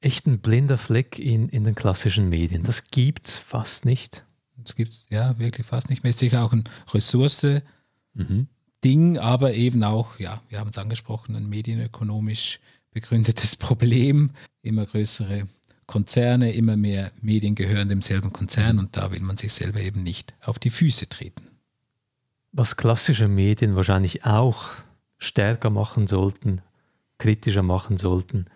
Echt 0.00 0.26
ein 0.26 0.40
blinder 0.40 0.78
Fleck 0.78 1.18
in, 1.18 1.48
in 1.48 1.64
den 1.64 1.74
klassischen 1.74 2.28
Medien. 2.28 2.62
Das 2.62 2.84
gibt 2.84 3.28
es 3.28 3.38
fast 3.38 3.84
nicht. 3.84 4.24
Das 4.56 4.76
gibt 4.76 4.92
es 4.92 5.08
ja 5.10 5.38
wirklich 5.38 5.66
fast 5.66 5.90
nicht 5.90 6.02
mehr. 6.02 6.10
Ist 6.10 6.20
sicher 6.20 6.44
auch 6.44 6.52
ein 6.52 6.64
Ressource. 6.92 7.46
Mhm. 8.14 8.48
Aber 9.18 9.54
eben 9.54 9.82
auch, 9.82 10.18
ja, 10.18 10.40
wir 10.48 10.60
haben 10.60 10.70
es 10.70 10.78
angesprochen, 10.78 11.34
ein 11.34 11.48
medienökonomisch 11.48 12.60
begründetes 12.92 13.56
Problem, 13.56 14.30
immer 14.62 14.86
größere 14.86 15.48
Konzerne, 15.86 16.52
immer 16.52 16.76
mehr 16.76 17.10
Medien 17.20 17.54
gehören 17.54 17.88
demselben 17.88 18.32
Konzern 18.32 18.78
und 18.78 18.96
da 18.96 19.10
will 19.10 19.20
man 19.20 19.36
sich 19.36 19.52
selber 19.52 19.80
eben 19.80 20.02
nicht 20.02 20.34
auf 20.44 20.58
die 20.58 20.70
Füße 20.70 21.08
treten. 21.08 21.48
Was 22.52 22.76
klassische 22.76 23.26
Medien 23.26 23.74
wahrscheinlich 23.74 24.24
auch 24.24 24.66
stärker 25.16 25.70
machen 25.70 26.06
sollten, 26.06 26.60
kritischer 27.16 27.62
machen 27.62 27.96
sollten, 27.96 28.46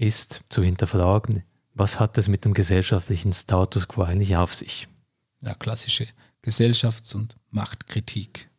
ist 0.00 0.42
zu 0.48 0.62
hinterfragen, 0.62 1.44
was 1.74 2.00
hat 2.00 2.18
es 2.18 2.28
mit 2.28 2.44
dem 2.44 2.54
gesellschaftlichen 2.54 3.32
Status 3.32 3.88
quo 3.88 4.02
eigentlich 4.02 4.36
auf 4.36 4.54
sich? 4.54 4.88
Ja, 5.40 5.54
klassische 5.54 6.06
Gesellschafts- 6.42 7.14
und 7.14 7.36
Machtkritik. 7.50 8.50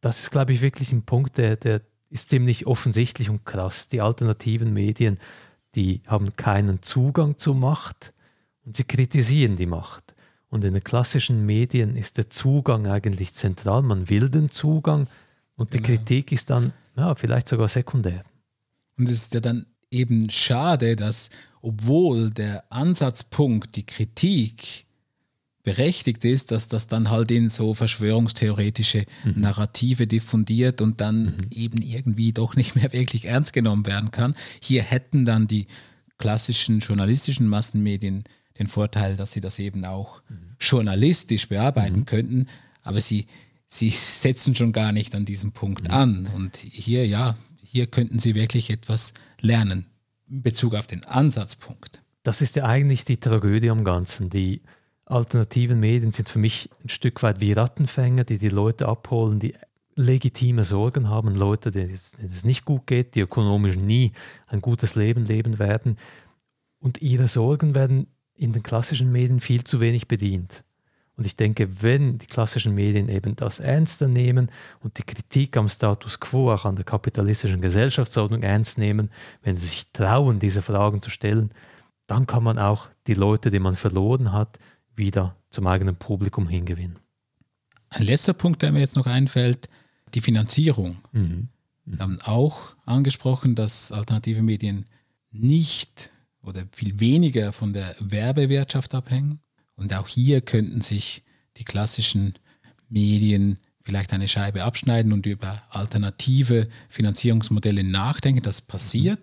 Das 0.00 0.20
ist, 0.20 0.30
glaube 0.30 0.52
ich, 0.52 0.60
wirklich 0.60 0.92
ein 0.92 1.02
Punkt, 1.02 1.38
der, 1.38 1.56
der 1.56 1.80
ist 2.10 2.30
ziemlich 2.30 2.66
offensichtlich 2.66 3.30
und 3.30 3.44
krass. 3.44 3.88
Die 3.88 4.00
alternativen 4.00 4.72
Medien 4.72 5.18
die 5.74 6.02
haben 6.06 6.36
keinen 6.36 6.82
Zugang 6.82 7.38
zur 7.38 7.54
Macht 7.54 8.12
und 8.64 8.76
sie 8.76 8.84
kritisieren 8.84 9.56
die 9.56 9.66
Macht. 9.66 10.14
Und 10.48 10.64
in 10.64 10.74
den 10.74 10.84
klassischen 10.84 11.44
Medien 11.44 11.96
ist 11.96 12.16
der 12.16 12.30
Zugang 12.30 12.86
eigentlich 12.86 13.34
zentral. 13.34 13.82
Man 13.82 14.08
will 14.08 14.28
den 14.28 14.50
Zugang 14.50 15.08
und 15.56 15.74
die 15.74 15.82
genau. 15.82 15.98
Kritik 15.98 16.32
ist 16.32 16.50
dann 16.50 16.72
ja, 16.96 17.14
vielleicht 17.14 17.48
sogar 17.48 17.68
sekundär. 17.68 18.22
Und 18.96 19.08
es 19.08 19.16
ist 19.16 19.34
ja 19.34 19.40
dann 19.40 19.66
eben 19.94 20.28
schade, 20.30 20.96
dass 20.96 21.30
obwohl 21.62 22.28
der 22.30 22.70
Ansatzpunkt, 22.70 23.76
die 23.76 23.86
Kritik 23.86 24.84
berechtigt 25.62 26.22
ist, 26.26 26.50
dass 26.50 26.68
das 26.68 26.88
dann 26.88 27.08
halt 27.08 27.30
in 27.30 27.48
so 27.48 27.72
verschwörungstheoretische 27.72 29.06
mhm. 29.24 29.40
Narrative 29.40 30.06
diffundiert 30.06 30.82
und 30.82 31.00
dann 31.00 31.24
mhm. 31.24 31.36
eben 31.50 31.82
irgendwie 31.82 32.32
doch 32.34 32.54
nicht 32.54 32.76
mehr 32.76 32.92
wirklich 32.92 33.24
ernst 33.24 33.54
genommen 33.54 33.86
werden 33.86 34.10
kann. 34.10 34.34
Hier 34.60 34.82
hätten 34.82 35.24
dann 35.24 35.46
die 35.46 35.66
klassischen 36.18 36.80
journalistischen 36.80 37.48
Massenmedien 37.48 38.24
den 38.58 38.68
Vorteil, 38.68 39.16
dass 39.16 39.32
sie 39.32 39.40
das 39.40 39.58
eben 39.58 39.86
auch 39.86 40.20
mhm. 40.28 40.56
journalistisch 40.60 41.48
bearbeiten 41.48 42.00
mhm. 42.00 42.04
könnten, 42.04 42.46
aber 42.82 43.00
sie, 43.00 43.26
sie 43.66 43.88
setzen 43.88 44.54
schon 44.54 44.72
gar 44.72 44.92
nicht 44.92 45.14
an 45.14 45.24
diesem 45.24 45.52
Punkt 45.52 45.88
an. 45.88 46.28
Und 46.34 46.58
hier, 46.58 47.06
ja, 47.06 47.38
hier 47.74 47.88
könnten 47.88 48.20
sie 48.20 48.36
wirklich 48.36 48.70
etwas 48.70 49.14
lernen 49.40 49.86
in 50.30 50.42
Bezug 50.42 50.76
auf 50.76 50.86
den 50.86 51.04
Ansatzpunkt. 51.06 52.02
Das 52.22 52.40
ist 52.40 52.54
ja 52.54 52.66
eigentlich 52.66 53.04
die 53.04 53.16
Tragödie 53.16 53.68
am 53.68 53.82
Ganzen. 53.82 54.30
Die 54.30 54.62
alternativen 55.06 55.80
Medien 55.80 56.12
sind 56.12 56.28
für 56.28 56.38
mich 56.38 56.70
ein 56.84 56.88
Stück 56.88 57.24
weit 57.24 57.40
wie 57.40 57.52
Rattenfänger, 57.52 58.22
die 58.22 58.38
die 58.38 58.48
Leute 58.48 58.86
abholen, 58.86 59.40
die 59.40 59.56
legitime 59.96 60.62
Sorgen 60.62 61.08
haben, 61.08 61.34
Leute, 61.34 61.72
denen 61.72 61.92
es 61.92 62.44
nicht 62.44 62.64
gut 62.64 62.86
geht, 62.86 63.16
die 63.16 63.20
ökonomisch 63.20 63.76
nie 63.76 64.12
ein 64.46 64.60
gutes 64.60 64.94
Leben 64.94 65.26
leben 65.26 65.58
werden. 65.58 65.98
Und 66.78 67.02
ihre 67.02 67.26
Sorgen 67.26 67.74
werden 67.74 68.06
in 68.36 68.52
den 68.52 68.62
klassischen 68.62 69.10
Medien 69.10 69.40
viel 69.40 69.64
zu 69.64 69.80
wenig 69.80 70.06
bedient. 70.06 70.62
Und 71.16 71.26
ich 71.26 71.36
denke, 71.36 71.82
wenn 71.82 72.18
die 72.18 72.26
klassischen 72.26 72.74
Medien 72.74 73.08
eben 73.08 73.36
das 73.36 73.60
ernster 73.60 74.08
nehmen 74.08 74.50
und 74.80 74.98
die 74.98 75.04
Kritik 75.04 75.56
am 75.56 75.68
Status 75.68 76.18
quo, 76.18 76.52
auch 76.52 76.64
an 76.64 76.74
der 76.74 76.84
kapitalistischen 76.84 77.60
Gesellschaftsordnung 77.60 78.42
ernst 78.42 78.78
nehmen, 78.78 79.10
wenn 79.42 79.56
sie 79.56 79.66
sich 79.66 79.86
trauen, 79.92 80.40
diese 80.40 80.60
Fragen 80.60 81.02
zu 81.02 81.10
stellen, 81.10 81.52
dann 82.06 82.26
kann 82.26 82.42
man 82.42 82.58
auch 82.58 82.88
die 83.06 83.14
Leute, 83.14 83.50
die 83.50 83.60
man 83.60 83.76
verloren 83.76 84.32
hat, 84.32 84.58
wieder 84.96 85.36
zum 85.50 85.66
eigenen 85.66 85.96
Publikum 85.96 86.48
hingewinnen. 86.48 86.98
Ein 87.90 88.02
letzter 88.02 88.32
Punkt, 88.32 88.62
der 88.62 88.72
mir 88.72 88.80
jetzt 88.80 88.96
noch 88.96 89.06
einfällt, 89.06 89.68
die 90.14 90.20
Finanzierung. 90.20 90.98
Mhm. 91.12 91.48
Wir 91.84 91.98
haben 91.98 92.18
auch 92.22 92.74
angesprochen, 92.86 93.54
dass 93.54 93.92
alternative 93.92 94.42
Medien 94.42 94.86
nicht 95.30 96.10
oder 96.42 96.64
viel 96.72 96.98
weniger 96.98 97.52
von 97.52 97.72
der 97.72 97.94
Werbewirtschaft 98.00 98.94
abhängen. 98.94 99.40
Und 99.76 99.94
auch 99.94 100.08
hier 100.08 100.40
könnten 100.40 100.80
sich 100.80 101.22
die 101.56 101.64
klassischen 101.64 102.34
Medien 102.88 103.58
vielleicht 103.82 104.12
eine 104.12 104.28
Scheibe 104.28 104.64
abschneiden 104.64 105.12
und 105.12 105.26
über 105.26 105.62
alternative 105.70 106.68
Finanzierungsmodelle 106.88 107.84
nachdenken. 107.84 108.42
Das 108.42 108.62
passiert, 108.62 109.20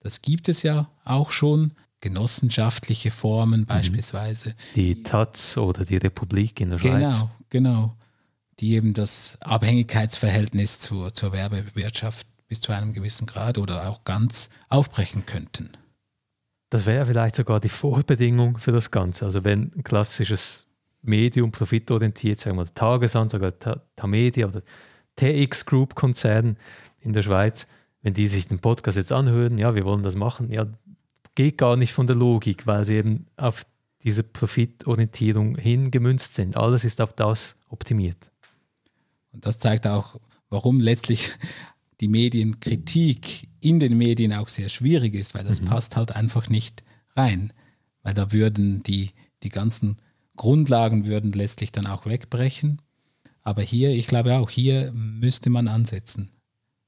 das 0.00 0.22
gibt 0.22 0.48
es 0.48 0.62
ja 0.62 0.90
auch 1.04 1.30
schon 1.30 1.72
genossenschaftliche 2.00 3.10
Formen 3.10 3.60
mhm. 3.60 3.66
beispielsweise. 3.66 4.54
Die 4.74 5.02
Taz 5.02 5.56
oder 5.56 5.84
die 5.84 5.98
Republik 5.98 6.60
in 6.60 6.70
der 6.70 6.78
genau, 6.78 6.98
Schweiz. 6.98 7.14
Genau, 7.14 7.30
genau. 7.50 7.96
Die 8.58 8.74
eben 8.74 8.94
das 8.94 9.38
Abhängigkeitsverhältnis 9.40 10.80
zur, 10.80 11.14
zur 11.14 11.32
Werbewirtschaft 11.32 12.26
bis 12.48 12.60
zu 12.60 12.72
einem 12.72 12.92
gewissen 12.92 13.26
Grad 13.26 13.58
oder 13.58 13.88
auch 13.88 14.04
ganz 14.04 14.50
aufbrechen 14.68 15.24
könnten. 15.24 15.70
Das 16.70 16.86
wäre 16.86 17.06
vielleicht 17.06 17.36
sogar 17.36 17.60
die 17.60 17.68
Vorbedingung 17.68 18.58
für 18.58 18.72
das 18.72 18.90
Ganze. 18.90 19.24
Also 19.24 19.44
wenn 19.44 19.72
ein 19.76 19.82
klassisches 19.82 20.66
Medium 21.02 21.50
profitorientiert, 21.50 22.38
sagen 22.38 22.56
wir 22.56 22.64
mal 22.64 22.70
Tagesanzeiger, 22.70 23.54
Tamedia 23.96 24.46
oder 24.46 24.62
TX 25.16 25.66
Group 25.66 25.94
Konzern 25.94 26.56
in 27.00 27.12
der 27.12 27.22
Schweiz, 27.22 27.66
wenn 28.02 28.14
die 28.14 28.28
sich 28.28 28.48
den 28.48 28.60
Podcast 28.60 28.96
jetzt 28.96 29.12
anhören, 29.12 29.58
ja, 29.58 29.74
wir 29.74 29.84
wollen 29.84 30.02
das 30.02 30.14
machen, 30.14 30.50
ja, 30.50 30.66
geht 31.34 31.58
gar 31.58 31.76
nicht 31.76 31.92
von 31.92 32.06
der 32.06 32.16
Logik, 32.16 32.66
weil 32.66 32.84
sie 32.84 32.94
eben 32.94 33.26
auf 33.36 33.64
diese 34.02 34.22
Profitorientierung 34.22 35.56
hingemünzt 35.56 36.34
sind. 36.34 36.56
Alles 36.56 36.84
ist 36.84 37.00
auf 37.00 37.12
das 37.12 37.56
optimiert. 37.68 38.30
Und 39.32 39.44
das 39.46 39.58
zeigt 39.58 39.86
auch, 39.86 40.16
warum 40.48 40.80
letztlich 40.80 41.30
die 42.00 42.08
Medienkritik 42.08 43.48
in 43.60 43.80
den 43.80 43.96
Medien 43.96 44.32
auch 44.32 44.48
sehr 44.48 44.68
schwierig 44.68 45.14
ist, 45.14 45.34
weil 45.34 45.44
das 45.44 45.60
mhm. 45.60 45.66
passt 45.66 45.96
halt 45.96 46.14
einfach 46.14 46.48
nicht 46.48 46.82
rein. 47.16 47.52
Weil 48.02 48.14
da 48.14 48.32
würden 48.32 48.82
die, 48.82 49.10
die 49.42 49.48
ganzen 49.48 49.98
Grundlagen 50.36 51.06
würden 51.06 51.32
letztlich 51.32 51.72
dann 51.72 51.86
auch 51.86 52.06
wegbrechen. 52.06 52.80
Aber 53.42 53.62
hier, 53.62 53.90
ich 53.90 54.06
glaube 54.06 54.36
auch, 54.36 54.50
hier 54.50 54.92
müsste 54.92 55.50
man 55.50 55.68
ansetzen. 55.68 56.30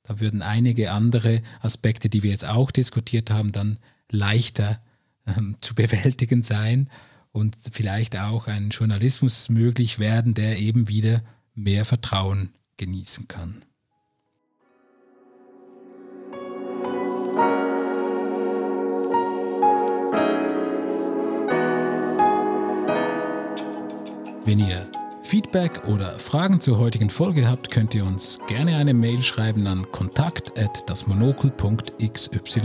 Da 0.02 0.20
würden 0.20 0.42
einige 0.42 0.92
andere 0.92 1.42
Aspekte, 1.60 2.08
die 2.08 2.22
wir 2.22 2.30
jetzt 2.30 2.44
auch 2.44 2.70
diskutiert 2.70 3.30
haben, 3.30 3.52
dann 3.52 3.78
leichter 4.10 4.80
ähm, 5.26 5.56
zu 5.60 5.74
bewältigen 5.74 6.42
sein 6.42 6.90
und 7.30 7.56
vielleicht 7.72 8.16
auch 8.16 8.46
ein 8.46 8.70
Journalismus 8.70 9.48
möglich 9.48 9.98
werden, 9.98 10.34
der 10.34 10.58
eben 10.58 10.88
wieder 10.88 11.22
mehr 11.54 11.84
Vertrauen 11.84 12.50
genießen 12.76 13.28
kann. 13.28 13.64
Wenn 24.44 24.58
ihr 24.58 24.88
Feedback 25.22 25.86
oder 25.86 26.18
Fragen 26.18 26.60
zur 26.60 26.78
heutigen 26.78 27.10
Folge 27.10 27.48
habt, 27.48 27.70
könnt 27.70 27.94
ihr 27.94 28.04
uns 28.04 28.40
gerne 28.48 28.76
eine 28.76 28.92
Mail 28.92 29.22
schreiben 29.22 29.68
an 29.68 29.86
kontakt@dasmonokel.xyz. 29.92 32.58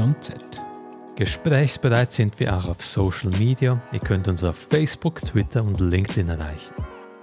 Gesprächsbereit 1.16 2.12
sind 2.12 2.40
wir 2.40 2.58
auch 2.58 2.66
auf 2.66 2.82
Social 2.82 3.30
Media. 3.38 3.80
Ihr 3.92 4.00
könnt 4.00 4.28
uns 4.28 4.44
auf 4.44 4.58
Facebook, 4.58 5.22
Twitter 5.22 5.64
und 5.64 5.80
LinkedIn 5.80 6.30
erreichen. 6.30 6.74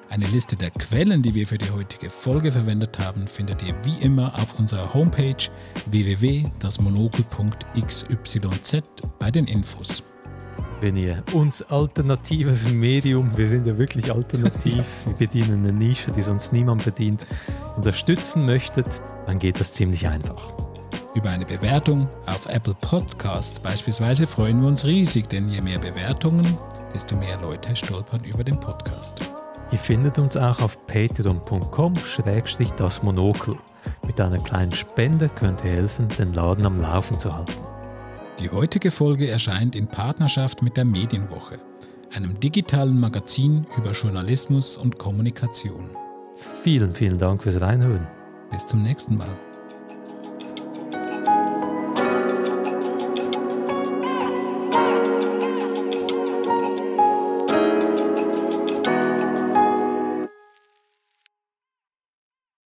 Eine 0.08 0.26
Liste 0.26 0.54
der 0.54 0.70
Quellen, 0.70 1.22
die 1.22 1.34
wir 1.34 1.48
für 1.48 1.58
die 1.58 1.72
heutige 1.72 2.08
Folge 2.08 2.52
verwendet 2.52 3.00
haben, 3.00 3.26
findet 3.26 3.64
ihr 3.64 3.74
wie 3.82 3.98
immer 4.04 4.40
auf 4.40 4.56
unserer 4.56 4.94
Homepage 4.94 5.48
www.dasmonokel.xyz 5.86 8.82
bei 9.18 9.32
den 9.32 9.46
Infos 9.46 10.04
wenn 10.84 10.96
ihr 10.98 11.22
uns 11.32 11.62
alternatives 11.62 12.68
Medium, 12.68 13.34
wir 13.38 13.48
sind 13.48 13.66
ja 13.66 13.78
wirklich 13.78 14.12
alternativ, 14.12 14.84
wir 15.06 15.14
bedienen 15.14 15.64
eine 15.64 15.72
Nische, 15.72 16.10
die 16.10 16.20
sonst 16.20 16.52
niemand 16.52 16.84
bedient, 16.84 17.24
unterstützen 17.74 18.44
möchtet, 18.44 19.00
dann 19.26 19.38
geht 19.38 19.58
das 19.58 19.72
ziemlich 19.72 20.06
einfach. 20.06 20.52
Über 21.14 21.30
eine 21.30 21.46
Bewertung 21.46 22.06
auf 22.26 22.44
Apple 22.44 22.76
Podcasts 22.82 23.58
beispielsweise 23.58 24.26
freuen 24.26 24.60
wir 24.60 24.68
uns 24.68 24.84
riesig, 24.84 25.26
denn 25.26 25.48
je 25.48 25.62
mehr 25.62 25.78
Bewertungen, 25.78 26.58
desto 26.92 27.16
mehr 27.16 27.40
Leute 27.40 27.74
stolpern 27.74 28.22
über 28.22 28.44
den 28.44 28.60
Podcast. 28.60 29.22
Ihr 29.70 29.78
findet 29.78 30.18
uns 30.18 30.36
auch 30.36 30.60
auf 30.60 30.76
patreon.com-das 30.86 33.02
Monokel. 33.02 33.56
Mit 34.06 34.20
einer 34.20 34.38
kleinen 34.38 34.74
Spende 34.74 35.30
könnt 35.30 35.64
ihr 35.64 35.70
helfen, 35.70 36.10
den 36.18 36.34
Laden 36.34 36.66
am 36.66 36.82
Laufen 36.82 37.18
zu 37.18 37.34
halten. 37.34 37.73
Die 38.40 38.50
heutige 38.50 38.90
Folge 38.90 39.30
erscheint 39.30 39.76
in 39.76 39.86
Partnerschaft 39.86 40.60
mit 40.60 40.76
der 40.76 40.84
Medienwoche, 40.84 41.60
einem 42.12 42.38
digitalen 42.40 42.98
Magazin 42.98 43.64
über 43.78 43.92
Journalismus 43.92 44.76
und 44.76 44.98
Kommunikation. 44.98 45.90
Vielen, 46.62 46.92
vielen 46.92 47.18
Dank 47.18 47.44
fürs 47.44 47.60
Reinhören. 47.60 48.08
Bis 48.50 48.66
zum 48.66 48.82
nächsten 48.82 49.16
Mal. 49.16 49.28